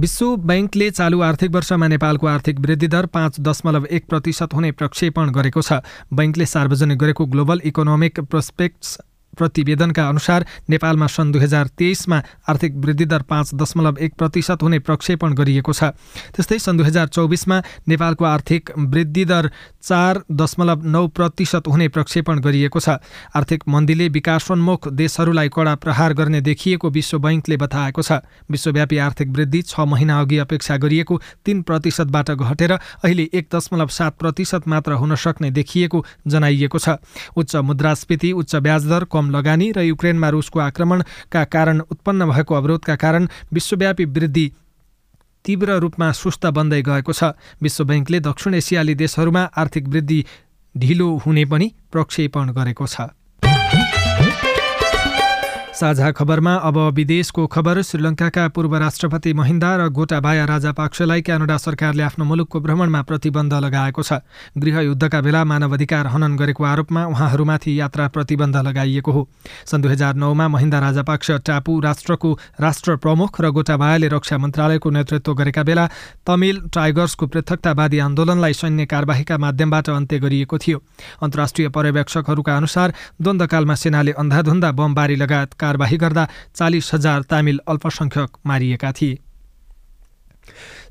विश्व 0.00 0.36
ब्याङ्कले 0.36 0.90
चालु 0.90 1.20
आर्थिक 1.22 1.50
वर्षमा 1.50 1.86
नेपालको 1.88 2.26
आर्थिक 2.26 2.60
वृद्धि 2.60 2.88
दर 2.88 3.06
पाँच 3.06 3.40
दशमलव 3.40 3.86
एक 3.86 4.06
प्रतिशत 4.08 4.54
हुने 4.54 4.70
प्रक्षेपण 4.72 5.30
गरेको 5.30 5.62
छ। 5.62 5.72
बैङ्कले 6.12 6.46
सार्वजनिक 6.46 6.98
गरेको 6.98 7.26
ग्लोबल 7.26 7.60
इकोनोमिक 7.64 8.20
प्रोस्पेक्ट्स 8.20 8.98
प्रतिवेदनका 9.36 10.08
अनुसार 10.08 10.46
नेपालमा 10.70 11.06
सन् 11.08 11.32
दुई 11.32 11.42
हजार 11.42 11.66
तेइसमा 11.78 12.22
आर्थिक 12.48 12.76
वृद्धि 12.76 13.04
दर 13.04 13.22
पाँच 13.24 13.54
दशमलव 13.54 13.98
एक 14.00 14.14
प्रतिशत 14.14 14.62
हुने 14.62 14.78
प्रक्षेपण 14.80 15.34
गरिएको 15.34 15.72
छ। 15.72 15.92
त्यस्तै 16.34 16.58
सन् 16.58 16.78
दुई 16.78 16.86
हजार 16.86 17.06
चौबिसमा 17.08 17.62
नेपालको 17.88 18.24
आर्थिक 18.24 18.70
वृद्धि 18.78 19.24
दर 19.24 19.50
चार 19.82 20.22
दशमलव 20.32 20.84
नौ 20.86 21.06
प्रतिशत 21.10 21.68
हुने 21.68 21.88
प्रक्षेपण 21.88 22.40
गरिएको 22.40 22.80
छ। 22.80 22.88
आर्थिक 23.34 23.62
मन्दीले 23.68 24.08
विकासोन्मुख 24.10 24.88
देशहरूलाई 24.94 25.48
कडा 25.48 25.74
प्रहार 25.76 26.12
गर्ने 26.14 26.40
देखिएको 26.40 26.90
विश्व 26.90 27.18
बैङ्कले 27.18 27.56
बताएको 27.58 28.02
छ। 28.02 28.20
विश्वव्यापी 28.50 28.98
आर्थिक 28.98 29.28
वृद्धि 29.30 29.62
छ 29.64 29.80
महिना 29.86 30.20
अघि 30.20 30.38
अपेक्षा 30.38 30.76
गरिएको 30.78 31.20
तीन 31.44 31.62
प्रतिशतबाट 31.62 32.30
घटेर 32.32 32.72
अहिले 32.72 33.28
एक 33.32 33.48
दशमलव 33.54 33.88
सात 33.90 34.16
प्रतिशत 34.18 34.68
मात्र 34.68 34.92
हुन 34.94 35.14
सक्ने 35.16 35.50
देखिएको 35.50 36.04
जनाइएको 36.26 36.78
छ। 36.78 36.96
उच्च 37.36 37.56
मुद्रास्फीति 37.64 38.32
उच्च 38.34 38.54
ब्याजदर 38.56 39.04
कम 39.12 39.23
लगानी 39.30 39.72
र 39.72 39.80
युक्रेनमा 39.80 40.28
रुसको 40.28 40.60
आक्रमणका 40.60 41.44
कारण 41.44 41.80
उत्पन्न 41.80 42.30
भएको 42.30 42.54
अवरोधका 42.54 42.96
कारण 42.96 43.28
विश्वव्यापी 43.52 44.04
वृद्धि 44.04 44.46
तीव्र 45.44 45.78
रूपमा 45.78 46.12
सुस्त 46.12 46.46
बन्दै 46.46 46.82
गएको 46.82 47.12
छ। 47.12 47.24
विश्व 47.62 47.84
ब्याङ्कले 47.84 48.20
दक्षिण 48.20 48.54
एसियाली 48.54 48.94
देशहरूमा 48.94 49.42
आर्थिक 49.56 49.88
वृद्धि 49.88 50.24
ढिलो 50.74 51.08
हुने 51.16 51.44
पनि 51.44 51.72
प्रक्षेपण 51.92 52.52
गरेको 52.52 52.86
छ। 52.86 53.00
साझा 55.74 56.10
खबरमा 56.12 56.54
अब 56.64 56.76
विदेशको 56.94 57.46
खबर 57.46 57.80
श्रीलङ्काका 57.82 58.46
पूर्व 58.48 58.74
राष्ट्रपति 58.78 59.32
महिन्दा 59.34 59.70
र 59.76 59.88
गोटाबाया 59.90 60.44
राजापाक्सेलाई 60.46 61.22
क्यानाडा 61.22 61.56
सरकारले 61.56 62.02
आफ्नो 62.04 62.24
मुलुकको 62.24 62.60
भ्रमणमा 62.60 63.00
प्रतिबन्ध 63.02 63.54
लगाएको 63.54 64.02
छ। 64.02 64.22
गृहयुद्धका 64.54 65.20
बेला 65.20 65.42
मानवाधिकार 65.44 66.06
हनन 66.06 66.36
गरेको 66.36 66.64
आरोपमा 66.64 67.04
उहाँहरूमाथि 67.06 67.74
यात्रा 67.80 68.06
प्रतिबन्ध 68.08 68.56
लगाइएको 68.56 69.12
हो। 69.12 69.26
सन् 69.66 69.82
दुई 69.82 69.90
हजार 69.92 70.14
नौमा 70.14 70.46
महिन्दा 70.48 70.78
राजापाक्ष 70.78 71.30
टापु 71.42 71.80
राष्ट्रको 71.80 72.30
राष्ट्र 72.60 72.96
प्रमुख 73.02 73.40
र 73.40 73.50
गोटाबायाले 73.50 74.08
रक्षा 74.14 74.38
मन्त्रालयको 74.38 74.90
नेतृत्व 74.90 75.34
गरेका 75.34 75.62
बेला 75.64 75.88
तमिल 76.22 76.62
टाइगर्सको 76.70 77.26
पृथकतावादी 77.26 77.98
आन्दोलनलाई 77.98 78.54
सैन्य 78.54 78.86
कार्यवाहीका 78.86 79.38
माध्यमबाट 79.38 79.90
अन्त्य 79.90 80.18
गरिएको 80.20 80.58
थियो। 80.58 80.78
अन्तर्राष्ट्रिय 81.18 81.68
पर्यवेक्षकहरूका 81.74 82.56
अनुसार 82.56 82.94
द्वन्द्वकालमा 83.18 83.74
सेनाले 83.74 84.12
अन्धाधुन्दा 84.14 84.72
बमबारी 84.72 85.16
लगायत 85.16 85.62
कारवाही 85.64 85.96
गर्दा 85.96 86.28
चालिस 86.54 86.94
हजार 86.94 87.22
तामिल 87.30 87.60
अल्पसङ्ख्यक 87.68 88.30
मारिएका 88.46 88.92
थिए। 88.92 89.20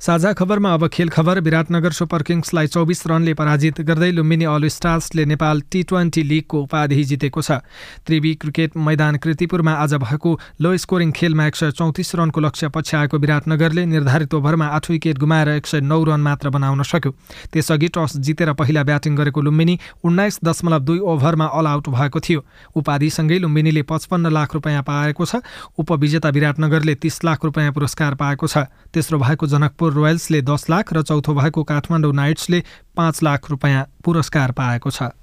साझा 0.04 0.32
खबरमा 0.32 0.72
अब 0.74 0.86
खेल 0.92 1.08
खबर 1.08 1.38
विराटनगर 1.40 1.92
सुपर 1.92 2.22
किङ्सलाई 2.22 2.66
चौबिस 2.66 3.06
रनले 3.06 3.32
पराजित 3.34 3.80
गर्दै 3.80 4.10
लुम्बिनी 4.12 4.44
अल 4.44 4.66
स्टार्सले 4.68 5.24
नेपाल 5.24 5.60
टी 5.72 5.82
ट्वेन्टी 5.82 6.22
लिगको 6.22 6.60
उपाधि 6.60 7.04
जितेको 7.04 7.42
छ। 7.42 7.56
त्रिवी 8.04 8.34
क्रिकेट 8.34 8.76
मैदान 8.78 9.16
कृतिपुरमा 9.16 9.72
आज 9.74 9.94
भएको 9.96 10.32
लो 10.60 10.76
स्कोरिङ 10.76 11.12
खेलमा 11.16 11.46
एक 11.46 11.56
सय 11.56 11.70
चौतिस 11.72 12.14
रनको 12.14 12.40
लक्ष्य 12.40 12.68
पछ्याएको 12.68 13.18
विराटनगरले 13.18 13.84
निर्धारित 13.86 14.34
ओभरमा 14.34 14.66
आठ 14.76 14.90
विकेट 14.90 15.18
गुमाएर 15.18 15.48
एक 15.54 15.66
सय 15.66 15.80
नौ 15.80 16.02
रन 16.04 16.20
मात्र 16.20 16.50
बनाउन 16.50 16.82
सक्यो। 16.84 17.10
त्यसअघि 17.48 17.88
टस 17.96 18.16
जितेर 18.20 18.52
पहिला 18.60 18.82
ब्याटिङ 18.84 19.16
गरेको 19.16 19.40
लुम्बिनी 19.40 19.78
उन्नाइस 20.04 20.38
दशमलव 20.44 20.84
दुई 20.84 20.98
ओभरमा 21.00 21.46
अल 21.48 21.66
आउट 21.66 21.88
भएको 21.88 22.20
थियो। 22.20 22.44
उपाधिसँगै 22.76 23.38
लुम्बिनीले 23.38 23.82
पचपन्न 23.88 24.36
लाख 24.36 24.54
रुपियाँ 24.54 24.84
पाएको 24.84 25.24
छ। 25.24 25.40
उपविजेता 25.80 26.28
विराटनगरले 26.28 26.94
तीस 27.00 27.24
लाख 27.24 27.44
रुपियाँ 27.44 27.72
पुरस्कार 27.72 28.20
पाएको 28.20 28.46
छ। 28.46 28.68
तेस्रो 28.92 29.18
भएको 29.18 29.46
जनकपुर 29.48 29.92
रोयल्सले 29.94 30.42
दस 30.42 30.66
लाख 30.70 30.92
र 30.92 31.02
चौथो 31.02 31.34
भएको 31.34 31.62
काठमाडौँ 31.64 32.12
नाइट्सले 32.14 32.62
पाँच 32.96 33.22
लाख 33.22 33.50
रुपियाँ 33.50 33.82
पुरस्कार 34.04 34.52
पाएको 34.52 34.90
छ। 34.90 35.14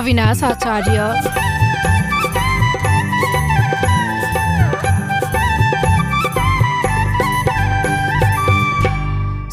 अविनाश 0.00 0.42
आचार्य। 0.44 0.98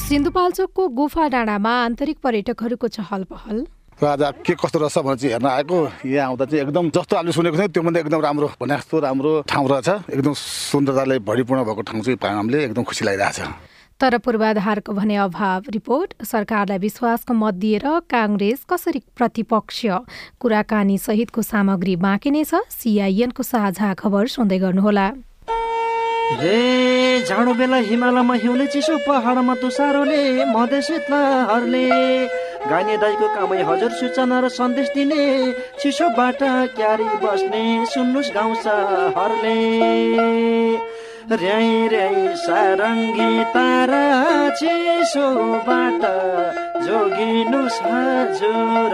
सिन्धुपाल्चोकको 0.08 0.88
गुफा 0.98 1.28
डाँडामा 1.28 1.72
आन्तरिक 1.84 2.18
पर्यटकहरूको 2.24 2.88
चहल 2.88 3.24
पहल 3.24 3.66
आज 3.98 4.46
के 4.46 4.54
कस्तो 4.54 4.78
रहेछ 4.80 4.98
भनेर 5.02 5.18
चाहिँ 5.18 5.34
हेर्न 5.34 5.46
आएको। 5.48 5.78
यहाँ 6.06 6.28
आउँदा 6.30 6.46
चाहिँ 6.46 6.62
एकदम 6.64 6.90
जस्तो 6.94 7.16
आलु 7.18 7.32
सुनेको 7.34 7.58
थियो 7.58 7.68
त्योभन्दा 7.74 8.00
एकदम 8.00 8.22
राम्रो 8.22 8.48
भने 8.62 8.78
जस्तो 8.78 9.00
राम्रो 9.02 9.32
ठाउँ 9.50 9.68
रहेछ। 9.70 9.90
एकदम 10.14 10.34
सुन्दरताले 10.38 11.18
भरिपूर्ण 11.26 11.64
भएको 11.66 11.82
ठाउँ 11.82 12.02
चाहिँ 12.06 12.18
हामीले 12.22 12.64
एकदम 12.66 12.84
खुसी 12.86 13.06
लागिरहेको 13.06 13.34
छ। 13.34 13.50
तर 13.98 14.18
पूर्वाधारको 14.22 14.94
भने 14.94 15.16
अभाव 15.18 15.74
रिपोर्ट 15.74 16.14
सरकारलाई 16.22 16.78
विश्वासको 16.78 17.34
मत 17.34 17.54
दिएर 17.58 17.86
काङ्ग्रेस 18.06 18.70
कसरी 18.70 19.02
प्रतिपक्ष? 19.18 19.86
कुराकानी 20.38 20.98
सहितको 21.02 21.42
सामग्री 21.42 21.96
बाँकी 21.98 22.30
नै 22.30 22.44
छ। 22.46 22.62
सिआइएनको 22.70 23.42
साझा 23.42 23.94
खबर 23.98 24.28
सुन्दै 24.30 24.60
गर्नुहोला। 24.62 25.08
जाडो 26.28 27.54
बेला 27.56 27.78
हिमालयमा 27.88 28.36
हिउँले 28.36 28.66
चिसो 28.68 28.98
पहाडमा 29.08 29.54
तुसारोले 29.64 30.22
मधेसहरूले 30.52 31.88
गाइने 32.68 32.96
दाईको 33.00 33.28
कामै 33.36 33.64
हजुर 33.64 33.92
सूचना 33.96 34.40
र 34.44 34.46
सन्देश 34.52 34.88
दिने 34.96 35.24
चिसोबाट 35.80 36.42
क्यारी 36.76 37.08
बस्ने 37.24 37.64
सुन्नुहोस् 37.94 38.34
गाउँछ 38.36 38.66
हरले 39.16 39.56
र्याई 41.32 41.72
र्याई 41.96 42.28
सारङ्गी 42.44 43.32
तारा 43.56 44.04
चिसोबाट 44.60 46.04
जोगिनुहोस् 46.84 47.82
हजुर। 47.88 48.94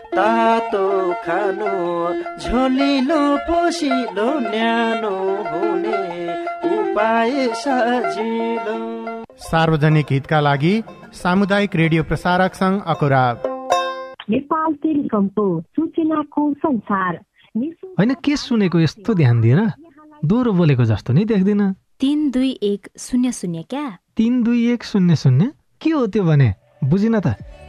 तातो 0.11 0.85
खानु 1.23 1.71
झोलिलो 2.43 3.19
पोसिलो 3.47 4.27
न्यानो 4.39 5.15
हुने 5.49 5.99
उपाय 6.69 7.31
सजिलो। 7.55 8.75
सार्वजनिक 9.41 10.11
हितका 10.11 10.39
लागि 10.39 10.73
सामुदायिक 11.13 11.75
रेडियो 11.75 12.03
प्रसारक 12.03 12.53
संघ 12.53 12.81
अकुरा 12.87 13.23
नेपाल 14.29 14.73
टेलिकमको 14.83 15.45
सूचनाको 15.75 16.43
संसार। 16.53 17.13
होइन 17.99 18.13
के 18.23 18.35
सुनेको 18.35 18.79
यस्तो 18.79 19.13
ध्यान 19.13 19.41
दिएर 19.41 19.61
दोहोरो 20.25 20.51
बोलेको 20.51 20.83
जस्तो 20.91 21.13
नि 21.13 21.25
देख्दिन। 21.25 21.71
तिन 21.99 22.29
दुई 22.31 22.51
एक 22.63 22.87
शून्य 22.99 23.31
शून्य 23.31 23.63
क्या? 23.69 23.87
तिन 24.17 24.43
दुई 24.43 24.71
एक 24.73 24.83
शून्य 24.83 25.15
शून्य? 25.15 25.51
के 25.81 25.89
हो 25.89 26.05
त्यो 26.07 26.23
भने? 26.23 26.53
बुझिन 26.83 27.19
त। 27.19 27.35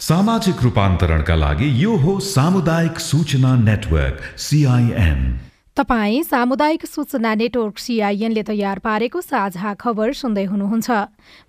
सामाजिक 0.00 0.62
रूपान्तरणका 0.62 1.34
लागि 1.34 1.68
यो 1.82 1.94
हो 1.96 2.18
सामुदायिक 2.22 2.98
सूचना 3.00 3.54
नेटवर्क 3.58 4.20
सिआइएन 4.38 5.20
तपाईँ 5.76 6.22
सामुदायिक 6.22 6.84
सूचना 6.86 7.34
नेटवर्क 7.34 7.78
सिआइएनले 7.78 8.42
तयार 8.48 8.78
पारेको 8.80 9.20
साझा 9.20 9.72
खबर 9.76 10.12
सुन्दै 10.16 10.44
हुनुहुन्छ। 10.48 10.88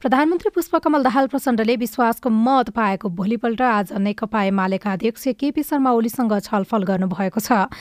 प्रधानमन्त्री 0.03 0.49
पुष्पकमल 0.51 1.03
दाहाल 1.03 1.27
प्रचण्डले 1.31 1.75
विश्वासको 1.79 2.29
मत 2.29 2.69
पाएको 2.75 3.07
भोलिपल्ट 3.07 3.61
आज 3.61 3.93
नेकपा 3.95 4.43
एमालेका 4.43 4.91
अध्यक्ष 4.91 5.27
केपी 5.39 5.63
शर्मा 5.63 5.91
ओलीसँग 5.95 6.33
छलफल 6.43 6.83
गर्नुभएको 6.83 7.39
छ। 7.39 7.71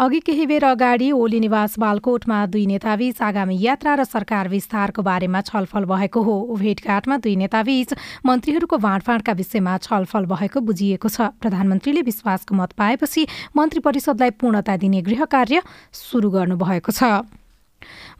अघि 0.00 0.20
केही 0.24 0.46
बेर 0.48 0.64
अगाडि 0.64 1.10
ओली 1.12 1.40
निवास 1.40 1.76
बालकोटमा 1.76 2.38
दुई 2.48 2.64
नेताबीच 2.66 3.20
आगामी 3.20 3.60
यात्रा 3.60 3.94
र 4.00 4.04
सरकार 4.08 4.48
विस्तारको 4.48 5.02
बारेमा 5.04 5.40
छलफल 5.44 5.84
भएको 5.84 6.20
हो। 6.24 6.36
भेटघाटमा 6.56 7.16
दुई 7.20 7.36
नेताबीच 7.36 8.24
मन्त्रीहरूको 8.24 8.76
बाँडफाँडका 8.78 9.32
विषयमा 9.36 9.76
छलफल 9.84 10.24
भएको 10.32 10.60
बुझिएको 10.64 11.08
छ। 11.10 11.28
प्रधानमन्त्रीले 11.36 12.02
विश्वासको 12.08 12.56
मत 12.56 12.72
पाएपछि 12.72 13.26
मन्त्री 13.52 13.80
परिषदलाई 13.84 14.30
पूर्णता 14.40 14.76
दिने 14.80 15.02
गृह 15.04 15.24
कार्य 15.28 15.62
सुरु 15.92 16.30
गर्नुभएको 16.30 16.92
छ। 16.92 17.02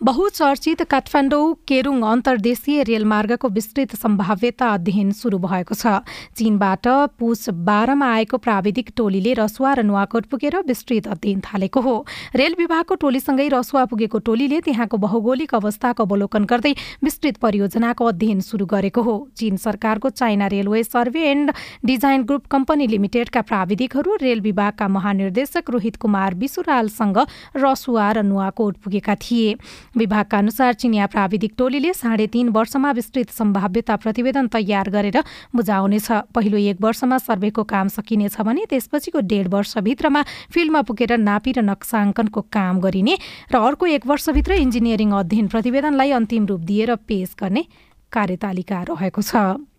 बहुचर्चित 0.01 0.83
काठमाडौँ 0.91 1.53
केरुङ 1.69 2.01
अन्तर्देशीय 2.03 2.83
रेलमार्गको 2.83 3.49
विस्तृत 3.49 3.95
सम्भाव्यता 3.97 4.69
अध्ययन 4.73 5.11
शुरू 5.13 5.39
भएको 5.39 5.75
छ। 5.77 6.01
चीनबाट 6.33 6.89
पुस 7.21 7.49
बाह्रमा 7.61 8.07
आएको 8.09 8.37
प्राविधिक 8.39 8.89
टोलीले 8.97 9.35
रसुवा 9.37 9.73
र 9.75 9.83
नुवाकोट 9.85 10.27
पुगेर 10.27 10.57
विस्तृत 10.65 11.07
अध्ययन 11.07 11.41
थालेको 11.45 11.81
हो। 11.81 11.95
रेल 12.33 12.55
विभागको 12.59 12.95
टोलीसँगै 12.97 13.49
रसुवा 13.53 13.85
पुगेको 13.93 14.19
टोलीले 14.25 14.61
त्यहाँको 14.65 14.97
भौगोलिक 14.97 15.55
अवस्थाको 15.55 16.01
अवलोकन 16.01 16.45
गर्दै 16.49 16.73
विस्तृत 17.05 17.37
परियोजनाको 17.37 18.05
अध्ययन 18.07 18.41
शुरू 18.41 18.67
गरेको 18.67 19.03
हो। 19.03 19.17
चीन 19.37 19.57
सरकारको 19.59 20.11
China 20.17 20.47
railway 20.49 20.83
survey 20.83 21.29
and 21.29 21.53
design 21.85 22.25
group 22.25 22.47
company 22.49 22.87
लिमिटेडका 22.87 23.41
प्राविधिकहरू 23.53 24.17
रेल 24.17 24.41
विभागका 24.41 24.89
महानिर्देशक 24.89 25.71
रोहित 25.71 25.97
कुमार 26.01 26.35
विसुरालसँग 26.41 27.19
रसुवा 27.59 28.11
र 28.13 28.25
नुवाकोट 28.25 28.77
पुगेका 28.81 29.15
थिए। 29.21 29.55
विभागका 29.95 30.39
अनुसार 30.39 30.73
चिनिया 30.75 31.07
प्राविधिक 31.07 31.53
टोलीले 31.59 31.93
साढे 31.93 32.27
तीन 32.27 32.49
वर्षमा 32.51 32.91
विस्तृत 32.93 33.31
सम्भाव्यता 33.31 33.97
प्रतिवेदन 33.97 34.47
तयार 34.49 34.91
गरेर 34.91 35.19
बुझाउनेछ। 35.55 36.09
पहिलो 36.35 36.59
एक 36.59 36.77
वर्षमा 36.81 37.19
सर्वेको 37.21 37.63
काम 37.65 37.89
सकिनेछ 37.91 38.41
भने 38.41 38.65
त्यसपछिको 38.71 39.21
डेढ 39.21 39.49
वर्षभित्रमा 39.49 40.23
फिल्डमा 40.53 40.83
पुगेर 40.83 41.17
नापी 41.19 41.53
र 41.53 41.61
नक्साङ्कनको 41.63 42.41
काम 42.53 42.81
गरिने 42.81 43.15
र 43.53 43.57
अर्को 43.59 43.87
एक 43.89 44.07
वर्षभित्र 44.07 44.53
इन्जिनियरिङ 44.61 45.11
अध्ययन 45.13 45.47
प्रतिवेदनलाई 45.49 46.11
अन्तिम 46.13 46.47
रूप 46.47 46.61
दिएर 46.61 46.95
पेश 47.09 47.35
गर्ने 47.41 47.65
कार्यतालिका 48.13 48.83
रहेको 48.89 49.23
छ। 49.23 49.70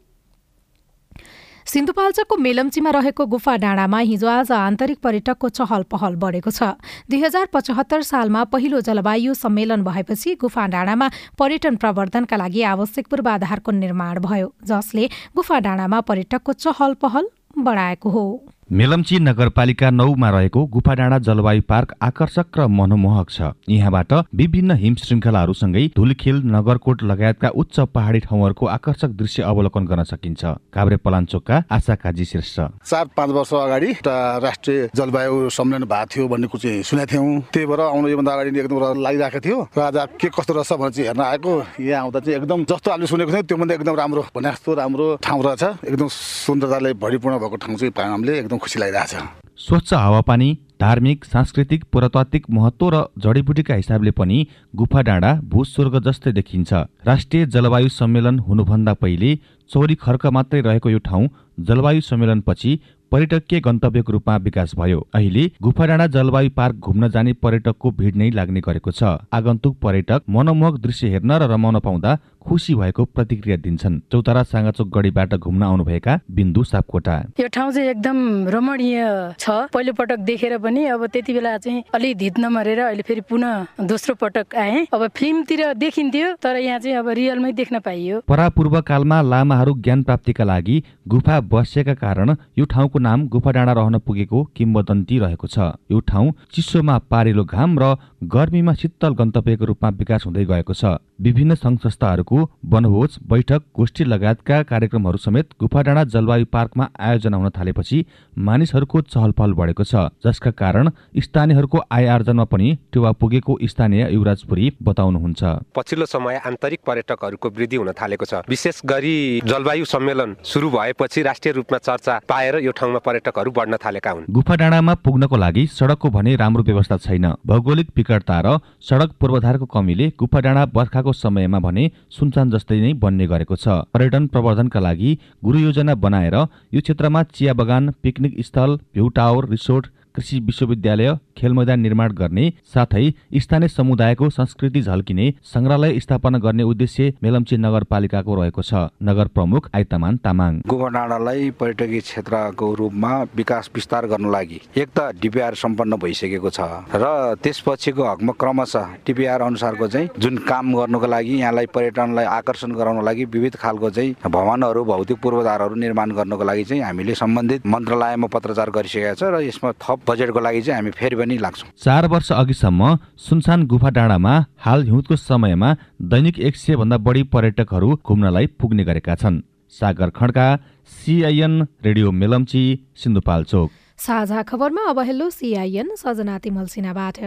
सिन्धुपाल्चोकको 1.66 2.36
मेलम्चीमा 2.38 2.90
रहेको 2.92 3.26
गुफा 3.26 3.56
डाँडामा 3.56 3.98
हिजो 4.02 4.28
आज 4.28 4.52
आन्तरिक 4.52 5.00
पर्यटकको 5.00 5.50
चहल 5.50 5.84
पहल 5.86 6.16
बढेको 6.16 6.52
छ। 6.52 6.74
दुई 7.06 7.20
हजार 7.22 7.46
पचहत्तर 7.54 8.02
सालमा 8.02 8.44
पहिलो 8.50 8.82
जलवायु 8.82 9.34
सम्मेलन 9.34 9.84
भएपछि 9.84 10.36
गुफा 10.42 10.66
डाँडामा 10.68 11.10
पर्यटन 11.38 11.76
प्रवर्धनका 11.76 12.38
लागि 12.38 12.62
आवश्यक 12.66 13.08
पूर्वाधारको 13.08 13.72
निर्माण 13.74 14.20
भयो 14.20 14.54
जसले 14.66 15.10
गुफा 15.36 15.60
डाँडामा 15.60 16.00
पर्यटकको 16.02 16.54
चहल 16.56 16.94
पहल 16.98 17.30
बढाएको 17.58 18.10
हो। 18.10 18.26
मेलम्ची 18.72 19.18
नगरपालिका 19.20 19.90
नौमा 19.92 20.30
रहेको 20.32 20.62
गुफाडाँडा 20.66 21.18
जलवायु 21.28 21.62
पार्क 21.68 21.92
आकर्षक 22.02 22.58
र 22.58 22.68
मनमोहक 22.72 23.30
छ। 23.30 23.52
यहाँबाट 23.68 24.14
विभिन्न 24.32 24.72
हिम 24.80 24.96
श्रृङ्खलाहरूसँगै 24.96 25.84
धुलखेल 25.92 26.38
नगरकोट 26.48 27.04
लगायतका 27.04 27.50
उच्च 27.52 27.80
पहाडी 27.92 28.20
ठाउँहरूको 28.24 28.66
आकर्षक 28.66 29.10
दृश्य 29.20 29.44
अवलोकन 29.44 29.86
गर्न 29.92 30.04
सकिन्छ। 30.08 30.44
काभ्रे 30.72 30.98
पलाञ्चोकका 31.04 31.64
आशा 31.68 31.96
काजी 32.00 32.26
शीर्ष 32.26 32.56
चार 32.88 33.06
पाँच 33.12 33.30
वर्ष 33.36 33.54
अगाडि 33.60 33.90
एउटा 33.92 34.16
राष्ट्रिय 34.40 34.90
जलवायु 34.96 35.50
सम्मेलन 35.52 35.84
भएको 35.92 36.08
थियो 36.16 36.28
भन्ने 36.32 36.48
चाहिँ 36.48 36.84
सुनेको 36.88 37.12
थियौँ। 37.12 37.42
त्यही 37.52 37.66
भएर 37.68 37.80
आउनु 37.92 38.08
योभन्दा 38.08 38.32
अगाडि 38.32 38.56
एकदम 38.56 39.04
लागिरहेको 39.04 39.40
थियो। 39.44 39.60
र 39.68 39.82
आज 39.84 39.98
के 40.16 40.32
कस्तो 40.32 40.54
रहेछ 40.56 40.72
भनेर 40.80 40.96
चाहिँ 40.96 41.08
हेर्न 41.12 41.22
आएको। 41.28 41.52
यहाँ 41.92 42.02
आउँदा 42.08 42.20
चाहिँ 42.24 42.38
एकदम 42.40 42.64
जस्तो 42.72 42.88
हामीले 42.88 43.12
सुनेको 43.12 43.32
थियौँ। 43.36 43.44
त्योभन्दा 43.52 43.76
एकदम 43.76 43.96
राम्रो 44.00 44.22
भने 44.32 44.50
जस्तो 44.56 44.74
राम्रो 44.80 45.06
ठाउँ 45.20 45.44
रहेछ। 45.44 45.64
एकदम 45.92 46.08
सुन्दरताले 46.08 46.94
भरिपूर्ण 47.04 47.36
भएको 47.36 47.58
ठाउँ 47.68 47.76
चाहिँ 47.76 47.92
हामीले 48.00 48.40
एकदम 48.40 48.60
खुसी 48.62 48.80
लागिरहेछ। 48.80 49.14
स्वच्छ 49.60 49.94
हावापानी 49.94 50.50
धार्मिक 50.82 51.26
सांस्कृतिक 51.26 51.84
पुरातात्विक 51.94 52.50
महत्व 52.50 52.90
र 52.90 53.02
जडीबुटीका 53.24 53.74
हिसाबले 53.76 54.12
पनि 54.12 54.38
गुफा 54.76 55.02
डाँडा 55.02 55.34
भूस्वर्ग 55.46 56.00
जस्तै 56.06 56.32
देखिन्छ। 56.32 56.74
राष्ट्रिय 57.06 57.46
जलवायु 57.46 57.90
सम्मेलन 57.90 58.40
हुनुभन्दा 58.40 58.94
पहिले 58.94 59.36
चौरी 59.70 59.96
खर्क 59.96 60.26
मात्रै 60.28 60.62
रहेको 60.62 60.90
यो 60.90 61.00
ठाउँ 61.00 61.28
जलवायु 61.60 62.02
सम्मेलनपछि 62.02 62.80
पर्यटकीय 63.12 63.60
गन्तव्यको 63.60 64.12
रूपमा 64.12 64.36
विकास 64.38 64.74
भयो। 64.76 65.00
अहिले 65.14 65.44
गुफाडाँडा 65.62 66.08
जलवायु 66.08 66.50
पार्क 66.58 66.76
घुम्न 66.80 67.10
जाने 67.10 67.34
पर्यटकको 67.44 67.92
भिड 67.92 68.16
नै 68.16 68.30
लाग्ने 68.32 68.62
गरेको 68.62 68.92
छ। 68.92 69.04
आगन्तुक 69.30 69.78
पर्यटक 69.78 70.22
मनमोहक 70.30 70.76
दृश्य 70.82 71.08
हेर्न 71.10 71.32
र 71.38 71.52
रमाउन 71.52 71.80
पाउँदा 71.80 72.12
खुसी 72.42 72.74
भएको 72.76 73.06
प्रतिक्रिया 73.06 73.58
दिन्छन्। 73.58 74.00
चौतारा 74.12 74.44
साँगाचोक 74.44 74.88
गढीबाट 74.90 75.34
घुम्न 75.36 75.64
आउनुभएका 75.64 76.20
बिन्दु 76.32 76.64
सापकोटा। 76.64 77.16
यो 77.40 77.48
ठाउँ 77.48 77.72
चाहिँ 77.72 77.90
एकदम 77.90 78.48
रमणीय 78.50 79.00
छ। 79.40 79.50
पहिलो 79.74 79.94
पटक 79.94 80.20
देखेर 80.26 80.58
पनि 80.58 80.86
अब 80.88 81.06
त्यति 81.08 81.34
बेला 81.34 81.58
चाहिँ 81.58 81.84
अलिक 81.96 82.18
धित 82.18 82.40
नमरेर 82.40 82.80
अहिले 82.82 83.04
फेरि 83.08 83.22
पुनः 83.30 83.86
दोस्रो 83.86 84.16
पटक 84.16 84.56
आए। 84.56 84.86
अब 84.94 85.08
फिल्मतिर 85.16 85.62
देखिन्थ्यो 85.76 86.34
तर 86.42 86.56
यहाँ 86.58 86.80
चाहिँ 86.80 86.98
अब 86.98 87.10
रियलमै 87.10 87.52
देख्न 87.54 87.80
पाइयो। 87.80 88.22
परापूर्व 88.28 88.80
कालमा 88.82 89.22
लामाहरू 89.22 89.74
ज्ञान 89.78 90.04
प्राप्तिका 90.04 90.44
लागि 90.44 90.84
गुफा 91.08 91.40
बसेका 91.52 91.94
कारण 91.96 92.36
यो 92.58 92.66
ठाउँको 92.66 93.00
नाम 93.00 93.28
गुफा 93.28 93.52
डाँडा 93.52 93.74
रहन 93.74 93.98
पुगेको 94.00 94.44
किम्बदन्ती 94.56 95.20
रहेको 95.20 95.48
छ। 95.48 95.78
यो 95.92 96.00
ठाउँ 96.02 96.34
चिसोमा 96.54 96.98
पारेलो 97.12 97.44
घाम 97.46 97.80
र 97.80 97.96
गर्मीमा 98.24 98.74
शीतल 98.74 99.14
गन्तव्यको 99.14 99.66
रूपमा 99.66 99.90
विकास 99.98 100.26
हुँदै 100.26 100.46
गएको 100.46 100.74
छ। 100.74 100.98
विभिन्न 101.22 101.56
सङ्घ 101.56 101.78
संस्थाहरूको 101.82 102.31
वनभोज 102.32 103.18
बैठक 103.30 103.62
गोष्ठी 103.76 104.04
लगायतका 104.04 104.62
कार्यक्रमहरू 104.64 105.18
समेत 105.18 105.50
गुफाडाँडा 105.60 106.04
जलवायु 106.06 106.46
पार्कमा 106.52 106.88
आयोजना 107.00 107.38
हुन 107.38 107.50
थालेपछि 107.50 108.06
मानिसहरूको 108.40 109.02
चहल 109.04 109.32
पहल 109.32 109.54
बढेको 109.54 109.84
छ। 109.84 109.96
जसका 110.26 110.52
कारण 110.54 110.90
स्थानीयहरूको 111.18 111.80
आय 111.92 112.08
आर्जनमा 112.08 112.44
पनि 112.44 112.78
टेवा 112.94 113.12
पुगेको 113.12 113.58
स्थानीय 113.64 114.08
युवराजपुरी 114.14 114.72
बताउनुहुन्छ। 114.84 115.44
पछिल्लो 115.76 116.06
समय 116.06 116.42
आन्तरिक 116.46 116.80
पर्यटकहरूको 116.88 117.50
वृद्धि 117.50 117.76
हुन 117.76 117.92
थालेको 117.92 118.26
छ। 118.26 118.34
विशेष 118.50 118.82
गरी 118.86 119.42
जलवायु 119.46 119.86
सम्मेलन 119.86 120.36
सुरु 120.44 120.70
भएपछि 120.70 121.22
राष्ट्रिय 121.22 121.54
रूपमा 121.54 121.78
चर्चा 121.80 122.20
पाएर 122.30 122.56
यो 122.64 122.72
ठाउँमा 122.72 123.00
पर्यटकहरू 123.00 123.52
बढ्न 123.52 123.78
थालेका 123.78 124.12
हुन्। 124.12 124.26
गुफा 124.30 124.56
डाँडामा 124.56 124.94
पुग्नको 125.04 125.38
लागि 125.38 125.66
सडकको 125.70 126.10
भने 126.10 126.36
राम्रो 126.36 126.64
व्यवस्था 126.64 126.98
छैन। 126.98 127.26
भौगोलिक 127.46 127.90
विकटता 127.96 128.40
र 128.42 128.58
सडक 128.82 129.12
पूर्वाधारको 129.20 129.66
कमीले 129.68 130.08
गुफा 130.20 130.40
डाँडा 130.40 130.66
बर्खाको 130.74 131.14
समयमा 131.14 131.60
भने 131.60 131.92
सुनसान 132.22 132.52
जस्तै 132.56 132.80
नै 132.82 132.94
बन्ने 133.04 133.28
गरेको 133.28 133.56
छ। 133.56 133.78
पर्यटन 133.94 134.28
प्रवर्धनका 134.34 134.80
लागि 134.88 135.18
गुरु 135.46 135.66
योजना 135.68 135.96
बनाएर 136.04 136.36
यो 136.76 136.82
क्षेत्रमा 136.82 137.24
चिया 137.32 137.54
बगान 137.60 137.94
पिकनिक 138.04 138.40
स्थल 138.48 138.78
भ्यू 138.78 139.08
टावर 139.18 139.50
रिसोर्ट 139.50 139.92
कृषि 140.16 140.40
विश्वविद्यालय 140.40 141.18
खेल 141.38 141.54
मैदान 141.54 141.80
निर्माण 141.80 142.12
गर्ने 142.14 142.52
साथै 142.74 143.04
स्थानीय 143.40 143.68
समुदायको 143.70 144.30
संस्कृति 144.30 144.82
झल्किने 144.82 145.34
संग्रहालय 145.44 146.00
स्थापना 146.00 146.38
गर्ने 146.38 146.64
उद्देश्य 146.64 147.14
मेलम्ची 147.24 147.58
नगरपालिकाको 147.58 148.36
रहेको 148.36 148.62
छ। 148.62 148.74
नगर 149.04 149.28
प्रमुख 149.28 149.70
आइतमान 149.76 150.18
तामाङ। 150.18 150.60
गोबरडाँडालाई 150.68 151.50
पर्यटकीय 151.60 152.00
क्षेत्रको 152.02 152.74
रूपमा 152.74 153.12
विकास 153.36 153.70
विस्तार 153.76 154.08
गर्न 154.08 154.32
लागि 154.32 154.60
एक 154.78 154.90
त 154.98 155.12
डिपिआर 155.22 155.56
सम्पन्न 155.56 155.98
भइसकेको 156.04 156.50
छ 156.50 156.60
र 156.96 157.36
त्यसपछिको 157.44 158.04
हकमा 158.04 158.34
क्रमशः 158.42 158.94
डिपिआर 159.08 159.42
अनुसारको 159.42 159.88
चाहिँ 159.88 160.10
जुन 160.20 160.38
काम 160.50 160.74
गर्नुको 160.76 161.08
लागि 161.08 161.40
यहाँलाई 161.40 161.66
पर्यटनलाई 161.74 162.26
आकर्षण 162.34 162.72
गराउनको 162.76 163.06
लागि 163.06 163.26
विविध 163.32 163.56
खालको 163.64 163.90
चाहिँ 163.90 164.16
भवनहरू 164.28 164.84
भौतिक 164.84 165.22
पूर्वाधारहरू 165.24 165.76
निर्माण 165.86 166.12
गर्नको 166.20 166.44
लागि 166.44 166.64
चाहिँ 166.64 166.84
हामीले 166.84 167.16
सम्बन्धित 167.16 167.68
मन्त्रालयमा 167.68 168.28
पत्रचार 168.28 168.70
गरिसकेका 168.76 169.14
छ 169.16 169.32
र 169.32 169.42
यसमा 169.48 169.72
थप 169.80 170.00
बजेटको 170.08 170.40
लागि 170.40 170.62
चाहिँ 170.62 170.78
हामी 170.78 170.92
फेरि 170.92 171.16
पनि 171.16 171.38
लाग्छौँ। 171.38 171.70
चार 171.78 172.08
वर्ष 172.08 172.32
अघिसम्म 172.32 172.98
सुनसान 173.18 173.66
गुफा 173.68 173.90
डाँडामा 173.90 174.34
हाल 174.60 174.84
हिउँदको 174.84 175.16
समयमा 175.16 175.70
दैनिक 176.12 176.40
एक 176.40 176.56
सय 176.56 176.76
भन्दा 176.76 176.98
बढी 176.98 177.24
पर्यटकहरू 177.30 177.90
घुम्नलाई 178.06 178.48
पुग्ने 178.60 178.84
गरेका 178.84 179.16
छन्। 179.16 179.42
Sagar 179.74 180.10
Khadka 180.10 180.48
CIN 180.92 181.62
radio 181.86 182.12
Melamchi 182.12 182.64
Sindhupalchok. 182.96 183.70
साझा 183.98 184.42
खबरमा 184.44 184.90
अब 184.90 185.00
hello 185.02 185.30
CIN 185.30 185.96
Sajana 185.96 186.38
Timal 186.40 186.66
सिन्हाबाट। 186.68 187.18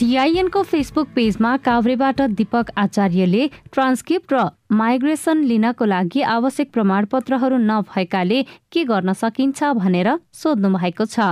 सिआइएनको 0.00 0.62
Facebook 0.62 1.08
पेजमा 1.14 1.56
काभ्रेबाट 1.64 2.20
दीपक 2.36 2.70
आचार्यले 2.78 3.42
ट्रान्सक्रिप्ट 3.72 4.32
र 4.32 4.44
माइग्रेसन 4.72 5.42
लिनको 5.44 5.84
लागि 5.84 6.22
आवश्यक 6.34 6.70
प्रमाणपत्रहरू 6.72 7.56
नभएकाले 7.64 8.38
के 8.72 8.84
गर्न 8.92 9.12
सकिन्छ 9.22 9.62
भनेर 9.76 10.08
सोध्नु 10.40 10.70
भएको 10.76 11.04
छ। 11.06 11.28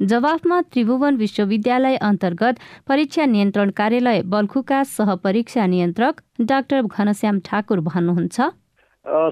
जवाफमा 0.00 0.60
त्रिभुवन 0.70 1.16
विश्वविद्यालय 1.16 1.96
अन्तर्गत 2.10 2.62
परीक्षा 2.86 3.26
नियन्त्रण 3.26 3.70
कार्यालय 3.74 4.22
बल्खुका 4.30 4.82
सहपरीक्षा 4.94 5.66
नियन्त्रक 5.74 6.22
डाक्टर 6.46 6.82
घनश्याम 6.86 7.40
ठाकुर 7.50 7.80
भन्नुहुन्छ। 7.90 8.38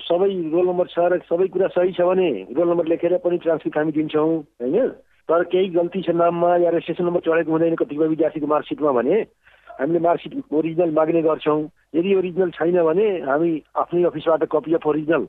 सबै 0.03 0.31
रोल 0.51 0.67
नम्बर 0.67 0.87
छ 0.91 1.09
र 1.15 1.23
सबै 1.31 1.47
कुरा 1.55 1.75
सही 1.79 1.93
छ 1.95 2.11
भने 2.11 2.29
रोल 2.51 2.69
नम्बर 2.75 2.87
लेखेर 2.91 3.19
पनि 3.23 3.39
ट्रान्सक्रिप्ट 3.39 3.79
हामी 3.79 3.93
दिन्छौँ 3.93 4.31
होइन? 4.35 4.95
तर 5.29 5.43
केही 5.53 5.69
गल्ती 5.75 6.01
छ 6.03 6.11
नाममा 6.15 6.57
या 6.63 6.71
रेजिस्ट्रेसन 6.71 7.05
नम्बर 7.05 7.21
चढेको 7.27 7.53
हुँदैन 7.53 7.75
कतिपय 7.81 8.09
विद्यार्थीको 8.09 8.47
मार्कसिटमा 8.47 8.93
भने 8.93 9.21
हामीले 9.69 9.99
मार्कसिट 10.07 10.33
ओरिजिनल 10.53 10.91
माग्ने 10.93 11.23
गर्छौँ। 11.23 11.61
यदि 11.95 12.15
ओरिजिनल 12.15 12.51
छैन 12.57 12.77
भने 12.85 13.07
हामी 13.25 13.51
आफ्नै 13.83 14.03
अफिसबाट 14.05 14.45
कपी 14.53 14.75
अफ 14.75 14.87
ओरिजिनल 14.87 15.25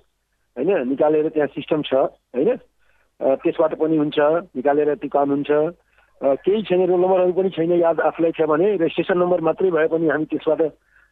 होइन 0.58 0.88
निकालेर 0.90 1.30
त्यहाँ 1.36 1.48
सिस्टम 1.56 1.82
छ 1.88 1.94
होइन 2.36 2.56
त्यसबाट 3.40 3.74
पनि 3.80 3.98
हुन्छ 3.98 4.20
निकालेर 4.60 4.94
त्यो 4.96 5.10
काम 5.16 5.30
हुन्छ। 5.32 5.52
केही 6.44 6.62
छैन 6.68 6.86
रोल 6.88 7.00
नम्बरहरू 7.02 7.34
पनि 7.40 7.50
छैन 7.56 7.72
याद 7.80 8.00
आफूलाई 8.10 8.32
छ 8.36 8.48
भने 8.52 8.68
रेजिस्ट्रेसन 8.76 9.18
नम्बर 9.18 9.42
मात्रै 9.48 9.72
भए 9.72 9.88
पनि 9.94 10.08
हामी 10.10 10.26
त्यसबाट 10.32 10.62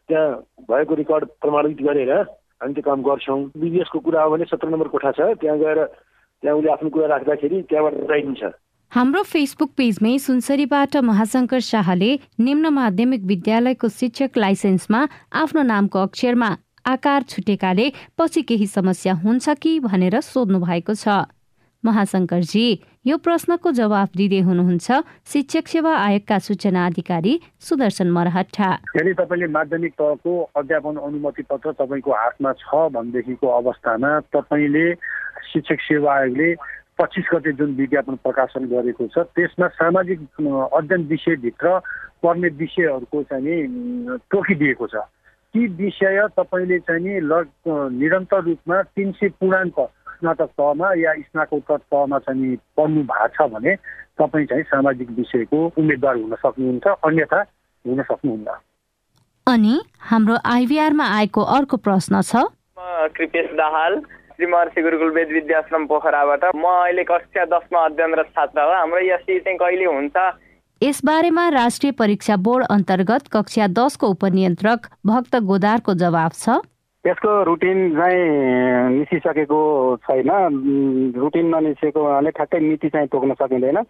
त्यहाँ 0.09 0.27
भएको 0.69 0.95
रेकर्ड 0.95 1.25
प्रमाणित 1.41 1.81
गरेर 1.87 2.11
हामी 2.11 2.73
त्यो 2.73 2.83
काम 2.83 3.01
गर्छौँ। 3.03 3.39
बिबिएसको 3.63 3.99
कुरा 3.99 4.23
हो 4.23 4.29
भने 4.35 4.45
सत्र 4.51 4.67
नम्बर 4.69 4.87
कोठा 4.95 5.11
छ 5.17 5.31
त्यहाँ 5.39 5.57
गएर 5.59 5.79
त्यहाँ 5.85 6.57
उसले 6.57 6.71
आफ्नो 6.71 6.89
कुरा 6.89 7.07
राख्दाखेरि 7.07 7.61
त्यहाँबाट 7.71 7.93
हटाइदिन्छ 8.03 8.43
हाम्रो 8.93 9.21
फेसबुक 9.25 9.69
पेजमै 9.77 10.09
सुनसरीबाट 10.23 10.95
महाशङ्कर 11.05 11.61
शाहले 11.67 12.09
निम्न 12.39 12.69
माध्यमिक 12.73 13.21
विद्यालयको 13.29 13.87
शिक्षक 13.91 14.37
लाइसेन्समा 14.37 14.99
आफ्नो 15.41 15.61
नामको 15.69 16.01
अक्षरमा 16.01 16.49
आकार 16.85 17.23
छुटेकाले 17.31 17.87
पछि 18.21 18.41
केही 18.51 18.67
समस्या 18.69 19.13
हुन्छ 19.23 19.55
कि 19.63 19.71
भनेर 19.85 20.19
सोध्नु 20.27 20.59
भएको 20.65 20.95
छ। 20.95 21.15
महाशङ्करजी 21.83 22.65
यो 23.05 23.17
प्रश्नको 23.25 23.71
जवाफ 23.79 24.13
दिँदै 24.21 24.43
हुनुहुन्छ 24.49 25.01
शिक्षक 25.33 25.73
सेवा 25.73 25.95
आयोगका 25.97 26.39
सूचना 26.49 26.85
अधिकारी 26.85 27.33
सुदर्शन 27.69 28.13
मरहट्टा। 28.19 28.69
यदि 28.99 29.13
तपाईँले 29.23 29.47
माध्यमिक 29.57 29.97
तहको 30.03 30.35
अध्यापन 30.61 31.01
अनुमति 31.09 31.47
पत्र 31.49 31.73
तपाईँको 31.81 32.11
हातमा 32.13 32.53
छ 32.61 32.85
भनेदेखिको 32.93 33.57
अवस्थामा 33.57 34.13
तपाईँले 34.37 34.85
शिक्षक 35.49 35.81
सेवा 35.89 36.13
आयोगले 36.19 36.53
पच्चिस 37.03 37.25
गते 37.33 37.51
जुन 37.59 37.75
विज्ञापन 37.75 38.15
प्रकाशन 38.23 38.71
गरेको 38.71 39.07
छ 39.11 39.27
त्यसमा 39.35 39.67
सामाजिक 39.79 40.19
अध्ययन 40.39 41.07
विषयभित्र 41.07 41.79
पर्ने 42.23 42.49
विषयहरूको 42.59 43.23
चाहिँ 43.23 43.43
नि 43.43 44.17
तोकिदिएको 44.31 44.87
छ। 44.87 45.03
ती 45.53 45.65
विषय 45.79 46.27
तपाईँले 46.37 46.77
चाहिँ 46.87 47.03
नि 47.03 47.19
लग 47.21 47.49
निरन्तर 47.93 48.43
रूपमा 48.43 48.81
तिन 48.95 49.11
सय 49.19 49.29
पूर्णाङ्क 49.37 49.79
स्नातक 50.13 50.49
तहमा 50.57 50.87
या 50.97 51.13
स्नाकोत्तर 51.19 51.77
तहमा 51.77 52.19
चाहिँ 52.19 52.41
नि 52.41 52.55
पढ्नु 52.77 53.03
भएको 53.11 53.27
छ 53.35 53.49
भने 53.51 53.75
तपाईँ 54.17 54.45
चाहिँ 54.45 54.63
सामाजिक 54.63 55.09
विषयको 55.19 55.59
उम्मेद्वार 55.77 56.15
हुन 56.15 56.33
सक्नुहुन्छ 56.41 56.87
अन्यथा 56.87 57.39
हुन 57.85 58.01
सक्नुहुन्न। 58.01 58.57
अनि 59.47 59.75
हाम्रो 60.09 60.35
आइभीआरमा 60.55 61.05
आएको 61.17 61.41
अर्को 61.57 61.77
प्रश्न 61.77 62.21
छ। 62.21 62.47
कृपेश 63.17 63.53
दाहाल 63.59 64.01
श्री 64.33 64.45
महर्षि 64.45 64.81
गुरुकुल 64.81 65.11
वेद 65.13 65.29
विद्याश्रम 65.31 65.85
पोखराबाट। 65.85 66.43
म 66.55 66.65
अहिले 66.65 67.03
कक्षा 67.05 67.45
दसमा 67.45 67.79
अध्ययनरत 67.85 68.27
छात्र 68.33 68.61
हो। 68.61 68.71
हाम्रो 68.73 68.99
एससी 69.13 69.39
चाहिँ 69.39 69.57
कहिले 69.57 69.85
हुन्छ? 69.85 70.17
यसबारेमा 70.81 71.47
राष्ट्रिय 71.49 71.91
परीक्षा 71.93 72.35
बोर्ड 72.41 72.65
अन्तर्गत 72.65 73.27
कक्षा 73.29 73.67
दसको 73.77 74.07
उपनियन्त्रक 74.09 74.79
भक्त 75.05 75.35
गोदारको 75.45 75.93
जवाब 75.93 76.31
छ। 76.33 76.49
यसको 77.05 77.31
रुटिन 77.43 77.79
चाहिँ 77.93 78.25
निस्किसकेको 78.97 79.59
छैन। 80.01 80.29
रुटिन 81.13 81.45
ननिस्केको 81.55 81.99
भने 82.03 82.31
ठ्याक्कै 82.31 82.59
मिति 82.59 82.89
चाहिँ 82.89 83.07
तोक्न 83.13 83.33
सकिँदैन। 83.37 83.81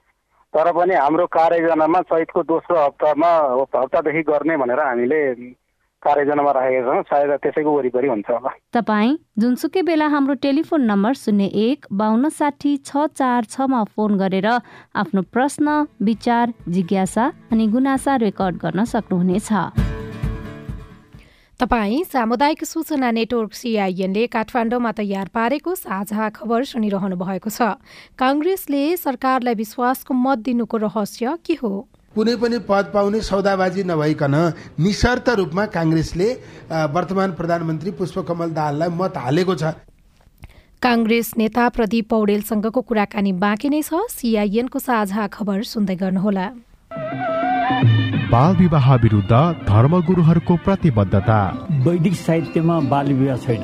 तर 0.53 0.67
पनि 0.75 0.93
हाम्रो 0.93 1.25
कार्ययोजनामा 1.31 1.99
चैतको 2.11 2.43
दोस्रो 2.43 2.77
हप्तामा 2.77 3.31
हप्तादेखि 3.73 4.21
गर्ने 4.27 4.57
भनेर 4.57 4.79
हामीले 4.79 5.19
कार्ययोजनामा 6.03 6.51
राखेका 6.51 6.81
छौँ। 6.85 7.01
सायद 7.09 7.31
त्यसैको 7.43 7.71
वरिपरि 7.77 8.07
हुन्छ 8.07 8.29
होला। 8.29 8.51
तपाईँ 8.73 9.17
जुनसुकै 9.39 9.81
बेला 9.81 10.07
हाम्रो 10.07 10.33
टेलिफोन 10.43 10.81
नम्बर 10.91 11.13
शून्य 11.15 11.45
एक 11.67 11.85
बाहन्न 11.91 12.29
साठी 12.29 12.75
छ 12.85 13.07
चार 13.15 13.41
छमा 13.49 13.83
फोन 13.95 14.17
गरेर 14.17 14.47
आफ्नो 14.95 15.21
प्रश्न 15.33 15.87
विचार 16.01 16.53
जिज्ञासा 16.69 17.25
अनि 17.51 17.67
गुनासा 17.67 18.15
रेकर्ड 18.25 18.55
गर्न 18.63 18.83
सक्नुहुनेछ। 18.83 19.51
तपाईँ 21.59 22.03
सामुदायिक 22.03 22.63
सूचना 22.65 23.09
नेटवर्क 23.11 23.53
सिआइएनले 23.53 24.25
काठमाडौँमा 24.27 24.91
तयार 24.91 25.27
पारेको 25.33 25.75
साझा 25.75 26.29
खबर 26.35 26.63
सुनिरहनु 26.65 27.15
भएको 27.15 27.49
छ। 27.49 27.79
काङ्ग्रेसले 28.19 28.83
सरकारलाई 28.97 29.55
विश्वासको 29.55 30.13
मत 30.13 30.37
दिनुको 30.43 30.77
रहस्य 30.83 31.37
के 31.45 31.53
हो? 31.61 31.87
कुनै 32.15 32.35
पनि 32.41 32.57
पद 32.67 32.89
पाउने 32.93 33.19
सौदाबाजी 33.21 33.83
नभइकन 33.83 34.35
निशर्त 34.79 35.29
रूपमा 35.39 35.65
काङ्ग्रेसले 35.75 36.27
वर्तमान 36.93 37.31
प्रधानमन्त्री 37.39 37.91
पुष्पकमल 37.97 38.49
दाहाललाई 38.53 38.89
मत 38.99 39.17
हालेको 39.17 39.55
छ। 39.55 39.73
काङ्ग्रेस 40.81 41.33
नेता 41.37 41.63
प्रदीप 41.69 42.09
पौडेलसँगको 42.09 42.81
कुराकानी 42.83 43.31
बाँकी 43.43 43.69
नै 43.69 43.81
छ। 43.81 44.03
सिआइएनको 44.11 44.79
साझा 44.79 45.27
खबर 45.33 45.63
सुन्दै 45.65 45.95
गर्नुहोला। 45.95 46.45
बाल 48.29 48.55
विवाह 48.57 48.93
विरुद्ध 49.01 49.33
धर्मगुरुहरूको 49.65 50.55
प्रतिबद्धता। 50.65 51.39
वैदिक 51.85 52.15
साहित्यमा 52.15 52.79
बाल 52.93 53.13
विवाह 53.13 53.37
छैन। 53.41 53.63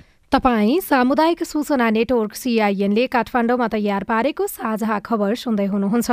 तपाई 0.31 0.79
सामुदायिक 0.79 1.43
सूचना 1.43 1.89
नेटवर्क 1.91 2.33
सिआइएनले 2.33 3.05
काठमाडौँमा 3.11 3.67
तयार 3.67 4.03
पारेको 4.07 4.45
साझा 4.47 4.99
खबर 5.03 5.35
सुन्दै 5.35 5.65
हुनुहुन्छ। 5.67 6.11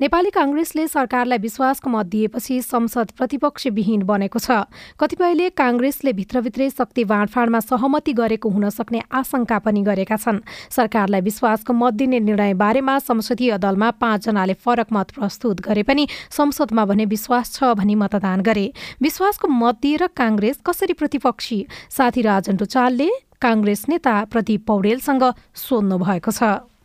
नेपाली 0.00 0.30
काङ्ग्रेसले 0.30 0.86
सरकारलाई 0.86 1.38
विश्वासको 1.38 1.90
मत 1.90 2.06
दिएपछि 2.06 2.60
संसद 2.62 3.10
प्रतिपक्षविहीन 3.18 4.02
बनेको 4.06 4.38
छ। 4.38 4.70
कतिपयले 4.94 5.48
काङ्ग्रेसले 5.58 6.12
भित्रभित्रै 6.14 6.68
शक्ति 6.70 7.04
बाँडफाँडमा 7.04 7.60
सहमति 7.66 8.12
गरेको 8.14 8.48
हुन 8.48 8.68
सक्ने 8.70 9.00
आशंका 9.10 9.58
पनि 9.66 9.82
गरेका 9.82 10.16
छन्। 10.16 10.38
सरकारलाई 10.70 11.20
विश्वासको 11.20 11.72
मत 11.74 11.94
दिने 11.98 12.20
निर्णय 12.20 12.54
बारेमा 12.54 12.98
संसदीय 13.02 13.58
दलमा 13.58 13.90
पाँचजनाले 13.98 14.54
फरक 14.62 14.94
मत 14.94 15.10
प्रस्तुत 15.18 15.60
गरे 15.66 15.82
पनि 15.82 16.06
संसदमा 16.30 16.84
भने 16.86 17.04
विश्वास 17.10 17.50
छ 17.54 17.74
भनी 17.74 17.98
मतदान 17.98 18.46
गरे। 18.46 18.66
विश्वासको 19.02 19.48
मत 19.48 19.82
दिएर 19.82 20.06
काङ्ग्रेस 20.14 20.62
कसरी 20.62 20.94
प्रतिपक्षी? 20.94 21.58
साथी 21.90 22.22
राजन 22.22 22.62
रुचालले 22.62 23.10
काङ्ग्रेस 23.40 23.84
नेता 23.88 24.14
प्रदीप 24.32 24.66
पौडेलसँग 24.66 25.24
सोध्नु 25.56 25.96
भएको 25.98 26.30
छ। 26.30 26.42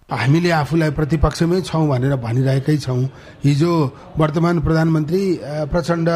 हामीले 0.08 0.52
आफूलाई 0.52 0.92
प्रतिपक्षमै 0.96 1.60
छौँ 1.62 1.88
भनेर 1.90 2.16
भनिरहेकै 2.16 2.78
छौँ। 2.78 3.04
हिजो 3.44 3.72
वर्तमान 4.18 4.60
प्रधानमन्त्री 4.62 5.24
प्रचण्ड 5.74 6.10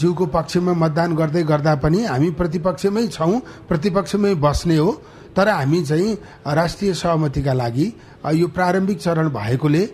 ज्यूको 0.00 0.26
पक्षमा 0.26 0.72
मतदान 0.74 1.14
गर्दै 1.14 1.42
गर्दा 1.44 1.74
पनि 1.78 2.00
हामी 2.04 2.30
प्रतिपक्षमै 2.40 3.06
छौँ 3.08 3.40
प्रतिपक्षमै 3.68 4.34
बस्ने 4.40 4.76
हो। 4.76 4.90
तर 5.36 5.48
हामी 5.48 5.82
चाहिँ 5.82 6.16
राष्ट्रिय 6.44 6.92
सहमतिका 6.94 7.52
लागि 7.52 7.86
यो 8.34 8.46
प्रारम्भिक 8.48 8.98
चरण 8.98 9.28
भएकोले 9.30 9.84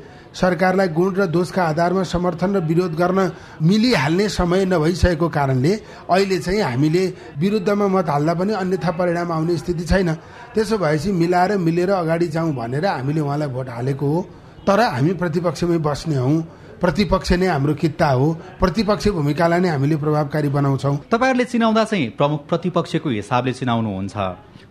सरकारलाई 0.40 0.88
गुण 0.88 1.14
र 1.14 1.26
दोषका 1.26 1.62
आधारमा 1.64 2.02
समर्थन 2.04 2.56
र 2.56 2.60
विरोध 2.62 2.94
गर्न 2.94 3.30
मिलिहाल्ने 3.62 4.28
समय 4.28 4.64
नभइसकेको 4.64 5.28
कारणले 5.28 5.72
अहिले 6.10 6.38
चाहिँ 6.38 6.60
हामीले 6.62 7.06
विरुद्धमा 7.38 7.86
मत 7.88 8.08
हाल्दा 8.08 8.34
पनि 8.34 8.52
अन्यथा 8.52 8.90
परिणाम 8.90 9.32
आउने 9.32 9.56
स्थिति 9.56 9.84
छैन। 9.84 10.12
त्यसो 10.54 10.78
भएपछि 10.78 11.12
मिलाएर 11.12 11.56
मिलेर 11.58 11.90
अगाडि 11.92 12.28
जाउँ 12.28 12.54
भनेर 12.54 12.86
हामीले 12.86 13.20
उहाँलाई 13.20 13.48
भोट 13.48 13.68
हालेको 13.68 14.06
हो। 14.06 14.22
तर 14.66 14.80
हामी 14.80 15.12
प्रतिपक्षमै 15.14 15.78
बस्ने 15.78 16.16
हौ। 16.16 16.30
प्रतिपक्ष 16.78 17.32
नै 17.32 17.46
हाम्रो 17.46 17.74
किता 17.74 18.08
हो। 18.08 18.26
प्रतिपक्ष 18.60 19.08
भूमिकालाई 19.08 19.60
नै 19.60 19.68
हामीले 19.68 19.96
प्रभावकारी 19.96 20.48
बनाउँछौँ। 20.48 20.96
तपाईँहरूले 21.10 21.44
चिनाउँदा 21.44 21.84
चाहिँ 21.84 22.10
प्रमुख 22.14 22.46
प्रतिपक्षको 22.46 23.08
हिसाबले 23.10 23.52
चिनाउनुहुन्छ। 23.52 24.16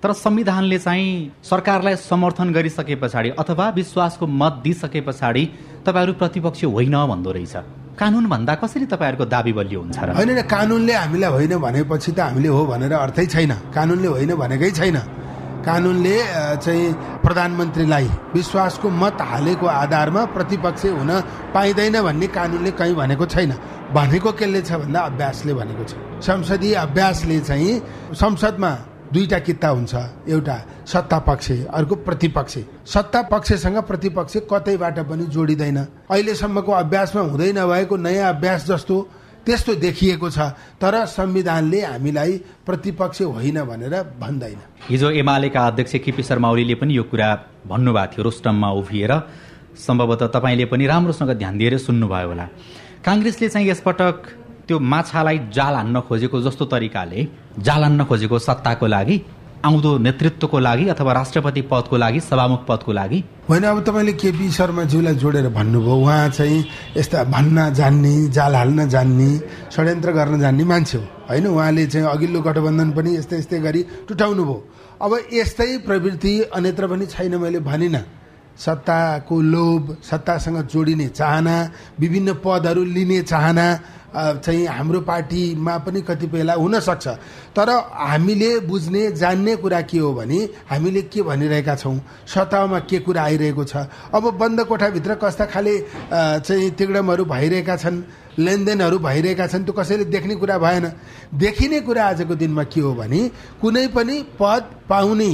तर 0.04 0.14
संविधानले 0.14 0.78
चाहिँ 0.80 1.32
सरकारलाई 1.44 1.96
समर्थन 1.96 2.54
गरिसके 2.54 2.96
पछाडि 2.96 3.30
अथवा 3.40 3.70
विश्वासको 3.70 4.28
मत 4.28 4.62
दिइसके 4.64 5.02
पछाडि 5.02 5.44
तपाईँहरू 5.86 6.14
प्रतिपक्ष 6.14 6.64
होइन 6.66 6.96
भन्दो 7.08 7.32
रहेछ। 7.32 7.56
कानुन 7.98 8.26
भन्दा 8.30 8.56
कसरी 8.62 8.86
तपाईँहरूको 8.86 9.26
दावी 9.26 9.54
बलियो 9.54 9.80
हुन्छ 9.82 9.98
र? 9.98 10.10
होइन 10.14 10.42
कानुनले 10.46 10.94
हामीलाई 10.94 11.32
होइन 11.32 11.58
भनेपछि 11.58 12.12
त 12.12 12.20
हामीले 12.20 12.50
हो 12.50 12.66
भनेर 12.66 12.94
अर्थै 12.94 13.26
छैन। 13.26 13.52
कानुनले 13.74 14.08
होइन 14.08 14.32
भनेकै 14.38 14.72
छैन। 14.72 14.98
कानुनले 15.66 16.16
चाहिँ 16.62 16.94
प्रधानमन्त्रीलाई 17.26 18.08
विश्वासको 18.38 18.88
मत 18.88 19.18
हालेको 19.20 19.66
आधारमा 19.66 20.22
प्रतिपक्ष 20.30 20.86
हुन 20.94 21.12
पाइँदैन 21.54 21.96
भन्ने 22.06 22.28
कानुनले 22.38 22.72
कहीँ 22.72 22.96
भनेको 22.96 23.26
छैन। 23.26 23.52
भनेको 23.98 24.32
केले 24.32 24.62
छ 24.62 24.72
भन्दा 24.78 25.00
अभ्यासले 25.10 25.54
भनेको 25.58 25.84
छ। 25.84 25.92
संसदीय 26.22 26.74
अभ्यासले 26.86 27.40
चाहिँ 27.42 27.74
संसदमा 28.14 28.72
दुईटा 29.14 29.40
किता 29.40 29.70
हुन्छ 29.70 29.94
एउटा 30.28 30.58
सत्ता 30.86 31.20
पक्ष 31.20 31.52
अर्को 31.70 31.96
प्रतिपक्ष। 32.06 32.58
सत्ता 32.86 33.22
पक्षसँग 33.32 33.78
प्रतिपक्ष 33.84 34.38
कतैबाट 34.52 35.00
पनि 35.10 35.26
जोडिँदैन। 35.26 35.78
अहिलेसम्मको 36.12 36.72
अभ्यासमा 36.74 37.22
हुँदै 37.22 37.52
नभएको 37.54 37.96
नयाँ 37.98 38.30
अभ्यास 38.30 38.68
जस्तो 38.68 38.96
त्यस्तो 39.46 39.76
देखिएको 39.80 40.30
छ 40.30 40.40
तर 40.76 41.06
संविधानले 41.08 41.82
हामीलाई 41.82 42.32
प्रतिपक्ष 42.66 43.22
होइन 43.22 43.64
भनेर 43.64 43.96
भन्दैन। 44.20 44.60
हिजो 44.90 45.10
एमालेका 45.24 45.68
अध्यक्ष 45.68 45.96
केपी 46.04 46.24
शर्मा 46.24 46.50
ओलीले 46.52 46.76
पनि 46.76 46.98
यो 46.98 47.04
कुरा 47.04 47.30
भन्नुभएको 47.68 48.12
थियो 48.14 48.24
रोस्टममा 48.24 48.70
उभिएर। 48.72 49.14
सम्भवतः 49.78 50.28
तपाईँले 50.36 50.66
पनि 50.66 50.88
राम्रोसँग 50.88 51.32
ध्यान 51.32 51.58
दिएर 51.58 51.78
सुन्नुभयो 51.78 52.28
होला। 52.28 52.46
काङ्ग्रेसले 53.06 53.50
चाहिँ 53.50 53.68
यसपटक 53.70 54.16
त्यो 54.68 54.80
माछालाई 54.84 55.38
जाल 55.54 55.76
हान्न 55.76 56.00
खोजेको 56.08 56.42
जस्तो 56.42 56.66
तरिकाले 56.66 57.28
जाल 57.66 57.84
हान्न 57.84 58.04
खोजेको 58.06 58.40
सत्ताको 58.40 58.88
लागि 58.88 59.16
आउँदो 59.66 59.98
नेतृत्वको 59.98 60.60
लागि 60.60 60.88
अथवा 60.90 61.14
राष्ट्रपति 61.14 61.62
पदको 61.72 61.98
लागि 61.98 62.20
सभामुख 62.20 62.66
पदको 62.68 62.92
लागि। 62.94 63.24
होइन 63.50 63.64
अब 63.64 63.80
तपाईँले 63.88 64.14
केपी 64.14 64.50
शर्माज्यूलाई 64.52 65.16
जोडेर 65.16 65.48
भन्नुभयो 65.50 65.96
उहाँ 65.96 66.30
चाहिँ 66.30 66.60
यस्ता 66.98 67.24
भन्न 67.34 67.74
जान्ने 67.74 68.14
जाल 68.30 68.56
हाल्न 68.56 68.88
जान्ने 68.90 69.30
षड्यन्त्र 69.76 70.12
गर्न 70.12 70.40
जान्ने 70.40 70.64
मान्छे 70.64 70.98
हो। 70.98 71.04
होइन 71.30 71.48
उहाँले 71.48 71.86
चाहिँ 71.88 72.08
अघिल्लो 72.08 72.42
गठबन्धन 72.42 72.92
पनि 72.92 73.16
यस्तै 73.16 73.38
यस्तै 73.38 73.60
गरी 73.60 73.82
टुटाउनु 74.08 74.44
भयो। 74.44 74.60
अब 75.02 75.12
यस्तै 75.34 75.78
प्रवृत्ति 75.88 76.34
अन्यत्र 76.56 76.88
पनि 76.88 77.06
छैन 77.08 77.36
मैले 77.42 77.60
भनिनँ। 77.66 78.04
सत्ताको 78.58 79.36
लोभ 79.44 79.98
सत्तासँग 80.04 80.62
जोडिने 80.66 81.08
चाहना 81.10 81.56
विभिन्न 82.00 82.34
पदहरू 82.46 82.84
लिने 82.86 83.22
चाहना 83.22 83.68
चाहिँ 84.16 84.66
हाम्रो 84.68 85.00
पार्टीमा 85.02 85.78
पनि 85.84 86.02
कतिपयलाई 86.02 86.58
हुनसक्छ। 86.58 87.08
तर 87.56 87.70
हामीले 87.94 88.60
बुझ्ने 88.68 89.12
जान्ने 89.12 89.56
कुरा 89.56 89.82
के 89.82 89.98
हो 90.00 90.14
भने 90.14 90.40
हामीले 90.70 91.02
के 91.12 91.22
भनिरहेका 91.22 91.76
छौँ? 91.76 92.00
सतहमा 92.26 92.80
के 92.88 93.00
कुरा 93.00 93.22
आइरहेको 93.24 93.64
छ? 93.64 93.76
अब 94.14 94.24
बन्द 94.40 94.64
कोठाभित्र 94.64 95.16
कस्ता 95.16 95.46
खाले 95.46 95.76
चाहिँ 96.40 96.70
तिगडमहरू 96.72 97.26
भइरहेका 97.26 97.76
छन् 97.76 98.02
लेनदेनहरू 98.40 98.98
भइरहेका 99.00 99.48
छन् 99.48 99.64
त्यो 99.66 99.74
कसैले 99.74 100.06
देख्ने 100.06 100.36
कुरा 100.36 100.58
भएन। 100.58 100.92
देखिने 101.36 101.80
कुरा 101.82 102.06
आजको 102.08 102.36
दिनमा 102.36 102.64
के 102.64 102.82
हो 102.82 102.94
भने 102.96 103.22
कुनै 103.62 103.88
पनि 103.92 104.16
पद 104.40 104.64
पाउने 104.90 105.32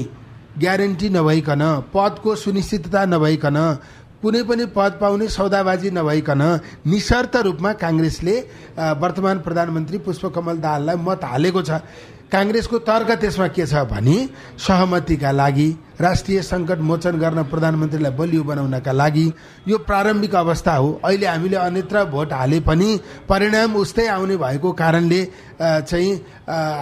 ग्यारेन्टी 0.53 1.09
नभइकन 1.09 1.61
पदको 1.93 2.35
सुनिश्चितता 2.35 3.05
नभइकन 3.05 3.57
कुनै 4.23 4.41
पनि 4.47 4.65
पद 4.71 4.91
पाउने 5.01 5.27
सौदाबाजी 5.27 5.89
नभइकन 5.91 6.41
निशर्त 6.87 7.35
रूपमा 7.45 7.71
काङ्ग्रेसले 7.83 8.35
वर्तमान 9.03 9.37
प्रधानमन्त्री 9.45 9.97
पुष्पकमल 10.07 10.57
दाहाललाई 10.63 10.97
मत 11.03 11.23
हालेको 11.27 11.61
छ। 11.61 11.83
काङ्ग्रेसको 12.31 12.77
तर्क 12.81 13.09
त्यसमा 13.21 13.47
के 13.53 13.65
छ 13.67 13.83
भने 13.85 14.15
सहमतिका 14.57 15.31
लागि 15.31 15.69
राष्ट्रिय 16.01 16.41
सङ्कट 16.41 16.79
मोचन 16.81 17.19
गर्न 17.21 17.43
प्रधानमन्त्रीलाई 17.51 18.11
बलियो 18.17 18.43
बनाउनका 18.43 18.91
लागि 18.91 19.25
यो 19.67 19.77
प्रारम्भिक 19.85 20.35
अवस्था 20.35 20.73
हो। 20.75 20.89
अहिले 21.05 21.27
हामीले 21.27 21.57
अन्यत्र 21.57 22.03
भोट 22.09 22.33
हाले 22.33 22.59
पनि 22.65 22.89
परिणाम 23.29 23.75
उस्तै 23.77 24.07
आउने 24.07 24.37
भएको 24.37 24.71
कारणले 24.73 25.21
चाहिँ 25.61 26.11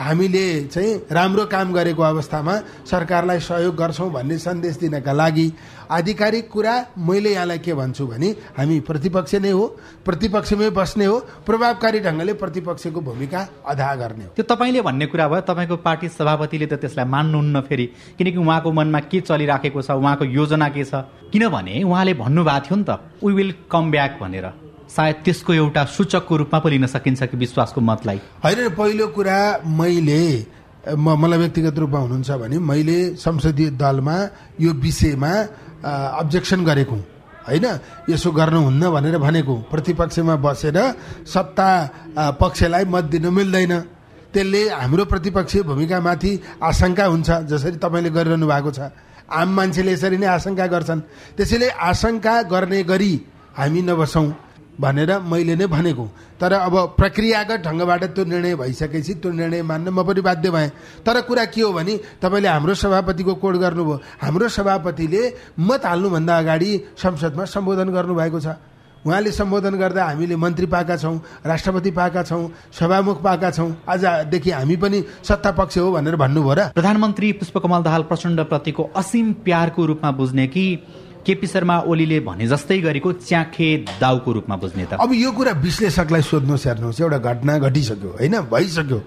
हामीले 0.07 0.45
चाहिँ 0.71 0.91
राम्रो 1.11 1.45
काम 1.51 1.73
गरेको 1.73 2.03
अवस्थामा 2.03 2.55
सरकारलाई 2.91 3.39
सहयोग 3.43 3.75
गर्छौँ 3.75 4.09
भन्ने 4.11 4.37
सन्देश 4.39 4.75
दिनका 4.77 5.13
लागि 5.13 5.47
आधिकारिक 5.91 6.49
कुरा 6.49 6.73
मैले 6.97 7.31
यहाँलाई 7.33 7.59
के 7.59 7.73
भन्छु 7.73 8.07
भने 8.07 8.29
हामी 8.57 8.79
प्रतिपक्ष 8.79 9.35
नै 9.35 9.51
हो 9.51 9.65
प्रतिपक्षमै 10.05 10.69
बस्ने 10.71 11.05
हो 11.05 11.17
प्रभावकारी 11.45 11.99
ढङ्गले 11.99 12.33
प्रतिपक्षको 12.33 13.01
भूमिका 13.01 13.39
अदा 13.67 13.95
गर्ने 13.95 14.23
हो। 14.23 14.31
त्यो 14.35 14.45
तपाईँले 14.47 14.81
भन्ने 14.81 15.05
कुरा 15.11 15.27
भयो 15.27 15.41
तपाईँको 15.43 15.77
पार्टी 15.83 16.07
सभापतिले 16.09 16.65
त 16.65 16.73
त्यसलाई 16.79 17.05
मान्नुहुन्न 17.05 17.61
फेरि 17.67 17.85
किनकि 18.17 18.37
उहाँको 18.37 18.71
मनमा 18.71 18.99
के 19.11 19.19
चलिराखेको 19.21 19.81
छ 19.81 19.91
उहाँको 19.91 20.25
योजना 20.25 20.69
के 20.69 20.83
छ? 20.83 21.03
किनभने 21.31 21.83
उहाँले 21.83 22.13
भन्नुभएको 22.15 22.65
थियो 22.65 22.75
नि 22.77 22.85
त 22.87 22.99
वी 23.23 23.33
विल 23.33 23.53
कम 23.71 23.91
ब्याक 23.91 24.17
भनेर। 24.21 24.47
सायद 24.91 25.15
त्यसको 25.23 25.53
एउटा 25.53 25.83
सूचकको 25.87 26.35
रूपमा 26.37 26.59
पो 26.59 26.69
लिन 26.69 26.85
सकिन्छ 26.87 27.23
कि 27.23 27.37
विश्वासको 27.37 27.81
मतलाई? 27.81 28.19
होइन 28.43 28.69
पहिलो 28.75 29.07
कुरा 29.15 29.39
मैले 29.63 30.23
म 30.81 31.07
मलाई 31.13 31.39
व्यक्तिगत 31.39 31.77
रूपमा 31.77 31.99
हुनुहुन्छ 31.99 32.31
भने 32.41 32.57
मैले 32.59 33.15
संसदीय 33.15 33.69
दलमा 33.77 34.15
यो 34.59 34.71
विषयमा 34.73 35.31
अब्जेक्सन 36.21 36.59
गरेको 36.65 36.97
होइन? 37.47 37.65
यसो 38.09 38.29
गर्नुहुन्न 38.31 38.83
भनेर 38.89 39.17
भनेको 39.17 39.55
प्रतिपक्षमा 39.69 40.35
बसेर 40.45 40.77
सत्ता 41.25 41.69
पक्षलाई 42.41 42.85
मत 42.85 43.03
दिन 43.13 43.25
मिल्दैन। 43.29 43.73
त्यसले 44.33 44.61
हाम्रो 44.69 45.03
प्रतिपक्षीय 45.05 45.61
भूमिकामाथि 45.69 46.31
आशंका 46.63 47.05
हुन्छ 47.05 47.29
जसरी 47.51 47.77
तपाईँले 47.77 48.09
गरिरहनु 48.09 48.47
भएको 48.47 48.71
छ। 48.71 48.79
आम 49.29 49.49
मान्छेले 49.55 49.91
यसरी 49.93 50.17
नै 50.17 50.27
आशंका 50.27 50.65
गर्छन्। 50.67 50.99
त्यसैले 51.37 51.67
आशंका 51.69 52.33
गर्ने 52.51 52.83
गरी 52.83 53.13
हामी 53.57 53.81
नबसौँ। 53.81 54.27
भनेर 54.81 55.11
मैले 55.21 55.55
नै 55.55 55.65
भनेको 55.67 56.05
तर 56.41 56.53
अब 56.53 56.75
प्रक्रियागत 56.97 57.59
ढङ्गबाट 57.61 58.03
त्यो 58.15 58.23
निर्णय 58.25 58.55
भइसकेपछि 58.55 59.13
त्यो 59.21 59.31
निर्णय 59.31 59.61
मान्न 59.61 59.89
म 59.89 60.03
पनि 60.03 60.21
बाध्य 60.21 60.49
भएँ। 60.49 60.69
तर 61.05 61.21
कुरा 61.29 61.45
के 61.53 61.61
हो 61.61 61.71
भने 61.71 61.93
तपाईँले 62.21 62.47
हाम्रो 62.49 62.73
सभापतिको 62.73 63.33
कोड 63.37 63.55
गर्नुभयो। 63.61 64.01
हाम्रो 64.21 64.47
सभापतिले 64.49 65.21
मत 65.59 65.85
हाल्नुभन्दा 65.85 66.37
अगाडि 66.37 66.71
संसदमा 66.97 67.45
सम्बोधन 67.45 67.89
गर्नुभएको 67.93 68.39
छ। 68.39 68.47
उहाँले 69.01 69.31
सम्बोधन 69.33 69.75
गर्दा 69.81 70.05
हामीले 70.05 70.35
मन्त्री 70.35 70.65
पाएका 70.65 70.95
छौँ 70.97 71.17
राष्ट्रपति 71.45 71.91
पाएका 71.91 72.21
छौँ 72.23 72.49
सभामुख 72.69 73.21
पाएका 73.21 73.49
छौँ। 73.51 73.69
आजदेखि 73.89 74.51
हामी 74.51 74.75
पनि 74.77 75.03
सत्ता 75.25 75.51
पक्ष 75.57 75.77
हो 75.77 75.91
भनेर 75.91 76.15
भन्नुभयो 76.15 76.53
र 76.53 76.61
प्रधानमन्त्री 76.73 77.31
पुष्पकमल 77.41 77.81
दाहाल 77.81 78.03
प्रचण्डप्रतिको 78.05 78.83
असीम 78.93 79.31
प्यारको 79.41 79.85
रूपमा 79.85 80.11
बुझ्ने 80.11 80.47
कि 80.47 80.65
केपी 81.25 81.47
शर्मा 81.47 81.75
ओलीले 81.85 82.19
भने 82.25 82.47
जस्तै 82.47 82.77
गरेको 82.81 83.11
च्याखे 83.21 83.69
दाउको 84.01 84.29
रूपमा 84.31 84.55
बुझ्ने 84.57 84.85
त। 84.85 84.97
अब 84.97 85.13
यो 85.13 85.31
कुरा 85.31 85.51
विश्लेषकलाई 85.61 86.21
सोध्नुहोस् 86.21 86.67
हेर्नुहोस् 86.67 87.01
एउटा 87.01 87.17
घटना 87.17 87.57
घटिसक्यो 87.57 88.09
होइन? 88.17 88.35
भइसक्यो। 88.49 88.99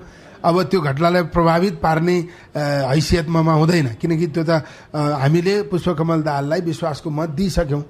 अब 0.44 0.62
त्यो 0.68 0.80
घटनालाई 0.80 1.22
प्रभावित 1.32 1.74
पार्ने 1.80 2.16
हैसियतमा 2.54 3.40
हुँदैन। 3.40 3.86
किनकि 3.96 4.26
त्यो 4.30 4.44
त 4.44 4.62
हामीले 4.94 5.54
पुष्पकमल 5.72 6.22
दाहाललाई 6.22 6.60
विश्वासको 6.60 7.08
मत 7.10 7.28
दिइसक्यौँ। 7.32 7.82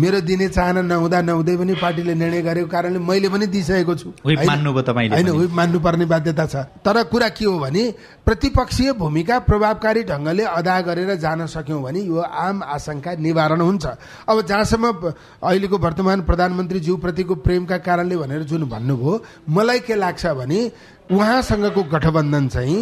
मेरो 0.00 0.20
दिने 0.24 0.48
चाहना 0.48 0.80
नहुँदा 0.82 1.20
नहुँदै 1.20 1.56
पनि 1.56 1.74
पार्टीले 1.76 2.14
निर्णय 2.14 2.42
गरेको 2.42 2.68
कारणले 2.68 2.98
मैले 2.98 3.28
पनि 3.28 3.46
दिइसकेको 3.46 3.94
छु। 3.94 4.08
होइन? 4.24 5.30
विप 5.30 5.52
मान्नुपर्ने 5.52 6.04
बाध्यता 6.06 6.46
छ। 6.46 6.54
तर 6.80 7.02
कुरा 7.12 7.28
के 7.28 7.44
हो 7.44 7.58
भने 7.58 7.82
प्रतिपक्षीय 8.24 8.92
भूमिका 8.96 9.38
प्रभावकारी 9.44 10.02
ढङ्गले 10.08 10.44
अदा 10.56 10.80
गरेर 10.88 11.14
जान 11.20 11.46
सक्यौँ 11.46 11.82
भने 11.82 12.00
यो 12.00 12.16
आम 12.16 12.62
आशंका 12.64 13.14
निवारण 13.20 13.60
हुन्छ। 13.60 13.84
अब 14.28 14.40
जहाँसम्म 14.46 15.12
अहिलेको 15.42 15.76
वर्तमान 15.78 16.20
प्रधानमन्त्रीज्यूप्रतिको 16.22 17.34
प्रेमका 17.44 17.78
कारणले 17.78 18.16
भनेर 18.16 18.42
जुन 18.48 18.64
भन्नुभयो 18.68 19.12
मलाई 19.48 19.80
के 19.84 19.94
लाग्छ 19.94 20.26
भने 20.40 20.60
उहाँसँगको 21.10 21.82
गठबन्धन 21.92 22.48
चाहिँ 22.48 22.78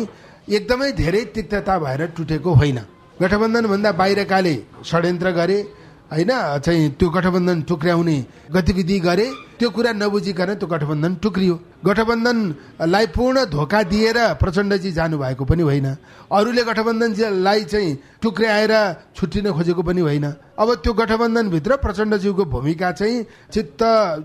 एकदमै 0.48 0.92
धेरै 0.92 1.24
तिक्तता 1.34 1.78
भएर 1.78 2.06
टुटेको 2.16 2.50
होइन। 2.54 2.78
गठबन्धनभन्दा 3.18 3.90
बाहिरकाले 3.92 4.54
षड्यन्त्र 4.84 5.30
गरे 5.32 5.58
होइन? 6.10 6.30
चाहिँ 6.64 6.88
त्यो 6.96 7.08
गठबन्धन 7.08 7.58
टुक्र्याउने 7.68 8.16
गतिविधि 8.50 8.98
गरे 9.00 9.26
त्यो 9.58 9.68
कुरा 9.70 9.92
नबुझिकन 9.92 10.54
त्यो 10.56 10.66
गठबन्धन 10.66 11.14
टुक्रियो। 11.22 11.54
गठबन्धनलाई 11.84 13.06
पूर्ण 13.12 13.44
धोका 13.52 13.82
दिएर 13.92 14.18
प्रचण्डजी 14.40 14.90
जानुभएको 14.92 15.44
पनि 15.44 15.62
होइन। 15.62 15.86
अरूले 16.32 16.62
गठबन्धनलाई 16.64 17.64
चाहिँ 17.64 17.98
टुक्र्याएर 18.22 18.72
छुट्टिन 19.16 19.50
खोजेको 19.52 19.82
पनि 19.82 20.00
होइन। 20.00 20.26
अब 20.58 20.68
त्यो 20.82 20.92
गठबन्धनभित्र 20.94 21.76
प्रचण्डज्यूको 21.76 22.44
भूमिका 22.44 22.90
चाहिँ 22.92 23.24
चित्त 23.52 23.82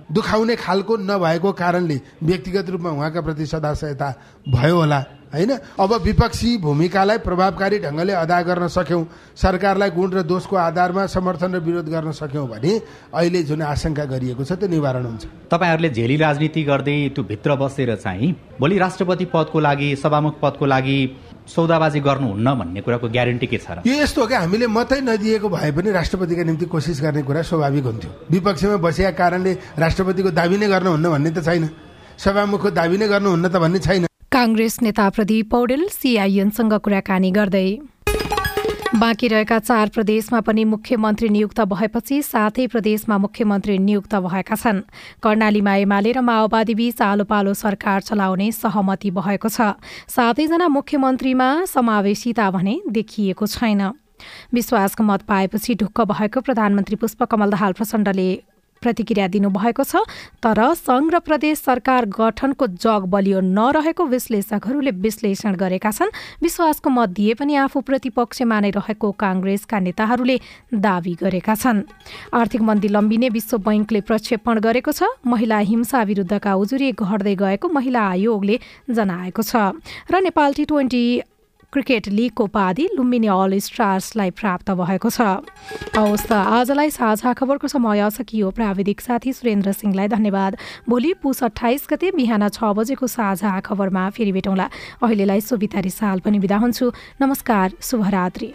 दुखाउने 0.07 0.55
खालको 0.55 0.93
नभएको 0.97 1.51
कारणले 1.51 1.97
व्यक्तिगत 2.23 2.69
रूपमा 2.69 2.89
उहाँका 2.89 3.21
प्रति 3.21 3.45
सदाशयता 3.45 4.09
भयो 4.47 4.75
होला। 4.75 4.99
होइन? 5.33 5.51
अब 5.79 5.91
विपक्षी 6.03 6.57
भूमिकालाई 6.61 7.17
प्रभावकारी 7.25 7.79
ढङ्गले 7.79 8.13
अदा 8.13 8.41
गर्न 8.41 8.67
सक्यौँ 8.69 9.03
सरकारलाई 9.33 9.89
गुण 9.89 10.09
र 10.13 10.21
दोषको 10.23 10.55
आधारमा 10.55 11.05
समर्थन 11.09 11.53
र 11.55 11.59
विरोध 11.59 11.89
गर्न 11.89 12.11
सक्यौँ 12.13 12.47
भने 12.47 12.71
अहिले 13.11 13.43
जुन 13.43 13.61
आशंका 13.65 14.05
गरिएको 14.05 14.43
छ 14.45 14.53
त्यो 14.53 14.67
निवारण 14.69 15.05
हुन्छ। 15.05 15.49
तपाईँहरूले 15.49 15.89
झेली 15.89 16.15
राजनीति 16.17 16.63
गर्दै 16.63 16.97
त्यो 17.15 17.23
भित्र 17.23 17.55
बसेर 17.57 17.95
चाहिँ 17.97 18.31
भोलि 18.61 18.77
राष्ट्रपति 18.77 19.25
पदको 19.33 19.59
लागि 19.59 19.95
सभामुख 19.97 20.39
पदको 20.41 20.65
लागि 20.65 20.97
सौदाबाजी 21.43 21.99
गर्नुहुन्न 21.99 22.53
भन्ने 22.55 22.81
कुराको 22.81 23.07
ग्यारेन्टी 23.09 23.47
के 23.47 23.57
छ 23.57 23.67
र? 23.71 23.77
यो 23.83 23.93
यस्तो 23.99 24.21
हो 24.21 24.27
कि 24.27 24.35
हामीले 24.37 24.67
मात्रै 24.69 25.01
नदिएको 25.01 25.49
भए 25.49 25.71
पनि 25.75 25.91
राष्ट्रपतिका 25.91 26.43
निम्ति 26.47 26.65
कोसिस 26.71 27.01
गर्ने 27.03 27.21
कुरा 27.27 27.41
स्वाभाविक 27.41 27.83
हुन्थ्यो। 27.83 28.11
विपक्षमा 28.31 28.77
बसेका 28.79 29.11
कारणले 29.11 29.51
राष्ट्रपतिको 29.75 30.29
दावी 30.31 30.55
नै 30.55 30.67
गर्नुहुन्न 30.71 31.09
भन्ने 31.09 31.31
त 31.35 31.43
छैन। 31.43 31.67
सभामुखको 32.15 32.69
दावी 32.71 32.97
नै 32.97 33.07
गर्नुहुन्न 33.11 33.45
त 33.51 33.55
भन्ने 33.59 33.79
छैन। 33.83 34.07
काङ्ग्रेस 34.33 34.81
नेता 34.81 35.09
प्रदीप 35.09 35.49
पौडेल 35.49 35.81
सिआइएनसँग 35.93 36.73
कुराकानी 36.83 37.29
गर्दै। 37.31 37.67
बाँकी 38.97 39.27
रहेका 39.27 39.59
चार 39.59 39.89
प्रदेशमा 39.93 40.39
पनि 40.41 40.63
मुख्यमन्त्री 40.65 41.29
नियुक्त 41.29 41.59
भएपछि 41.69 42.21
सातै 42.23 42.65
प्रदेशमा 42.67 43.17
मुख्यमन्त्री 43.17 43.77
नियुक्त 43.77 44.15
भएका 44.25 44.55
छन्। 44.55 44.81
कर्णालीमा 45.21 45.75
एमाले 45.75 46.11
र 46.11 46.21
माओवादी 46.25 46.73
बीच 46.73 47.01
आलो 47.01 47.23
पालो 47.29 47.53
सरकार 47.53 48.01
चलाउने 48.01 48.51
सहमति 48.51 49.11
भएको 49.11 49.49
छ। 49.49 49.77
सातैजना 50.09 50.67
मुख्यमन्त्रीमा 50.67 51.49
समावेशिता 51.69 52.49
भने 52.49 52.75
देखिएको 52.89 53.45
छैन। 53.47 53.81
विश्वासको 54.49 55.03
मत 55.03 55.21
पाएपछि 55.29 55.75
ढुक्क 55.75 56.01
भएको 56.09 56.41
प्रधानमन्त्री 56.41 56.95
पुष्पकमल 56.95 57.49
दाहाल 57.53 57.73
प्रचण्डले 57.77 58.29
प्रतिक्रिया 58.83 59.27
दिनुभएको 59.35 59.83
छ 59.83 60.03
तर 60.43 60.59
सङ्घ 60.77 61.07
र 61.13 61.19
प्रदेश 61.23 61.57
सरकार 61.59 62.05
गठनको 62.11 62.67
जग 62.77 63.07
बलियो 63.09 63.39
नरहेको 63.49 64.03
विश्लेषकहरूले 64.05 64.91
विश्लेषण 64.99 65.55
गरेका 65.55 65.91
छन्। 65.91 66.15
विश्वासको 66.43 66.89
मत 66.89 67.09
दिए 67.17 67.33
पनि 67.39 67.55
आफू 67.63 67.81
प्रतिपक्षमा 67.87 68.59
नै 68.59 68.71
रहेको 68.75 69.11
काङ्ग्रेसका 69.23 69.79
नेताहरूले 69.79 70.37
दावी 70.85 71.13
गरेका 71.21 71.55
छन्। 71.55 71.83
आर्थिक 72.33 72.61
मन्दी 72.61 72.87
लम्बिने 72.87 73.29
विश्व 73.29 73.57
बैङ्कले 73.63 74.01
प्रक्षेपण 74.03 74.59
गरेको 74.59 74.91
छ 74.91 75.09
महिला 75.25 75.57
हिंसा 75.69 76.03
विरुद्धका 76.03 76.53
उजुरी 76.55 76.91
घट्दै 76.93 77.35
गएको 77.35 77.67
महिला 77.69 78.01
आयोगले 78.13 78.55
जनाएको 78.89 79.41
छ। 79.41 79.53
र 80.11 80.21
नेपाल 80.23 80.53
टी 80.53 80.65
ट्वेन्टी 80.65 81.03
क्रिकेट 81.73 82.07
लिगको 82.09 82.43
उपाधि 82.43 82.85
लुम्बिनी 82.95 83.27
अल 83.27 83.57
स्टार्सलाई 83.59 84.31
प्राप्त 84.31 84.71
भएको 84.71 85.09
छ। 85.09 85.41
हवस् 85.97 86.25
त 86.29 86.31
आजलाई 86.31 86.89
साझा 86.93 87.33
खबरको 87.33 87.67
समय 87.67 88.09
सकियो। 88.13 88.51
प्राविधिक 88.53 89.01
साथी 89.01 89.33
सुरेन्द्र 89.33 89.71
सिंहलाई 89.73 90.07
धन्यवाद। 90.07 90.57
भोलि 90.85 91.13
पुस 91.17 91.43
अठाइस 91.43 91.87
गते 91.89 92.11
बिहान 92.13 92.49
छ 92.49 92.63
बजेको 92.77 93.07
साझा 93.09 93.59
खबरमा 93.65 94.09
फेरि 94.13 94.31
भेटौँला। 94.31 94.69
अहिलेलाई 95.01 95.41
सुविता 95.41 95.79
रिसाल 95.81 96.19
पनि 96.21 96.39
बिदा 96.39 96.57
हुन्छु। 96.61 96.91
नमस्कार 97.21 97.67
शुभरात्री। 97.81 98.53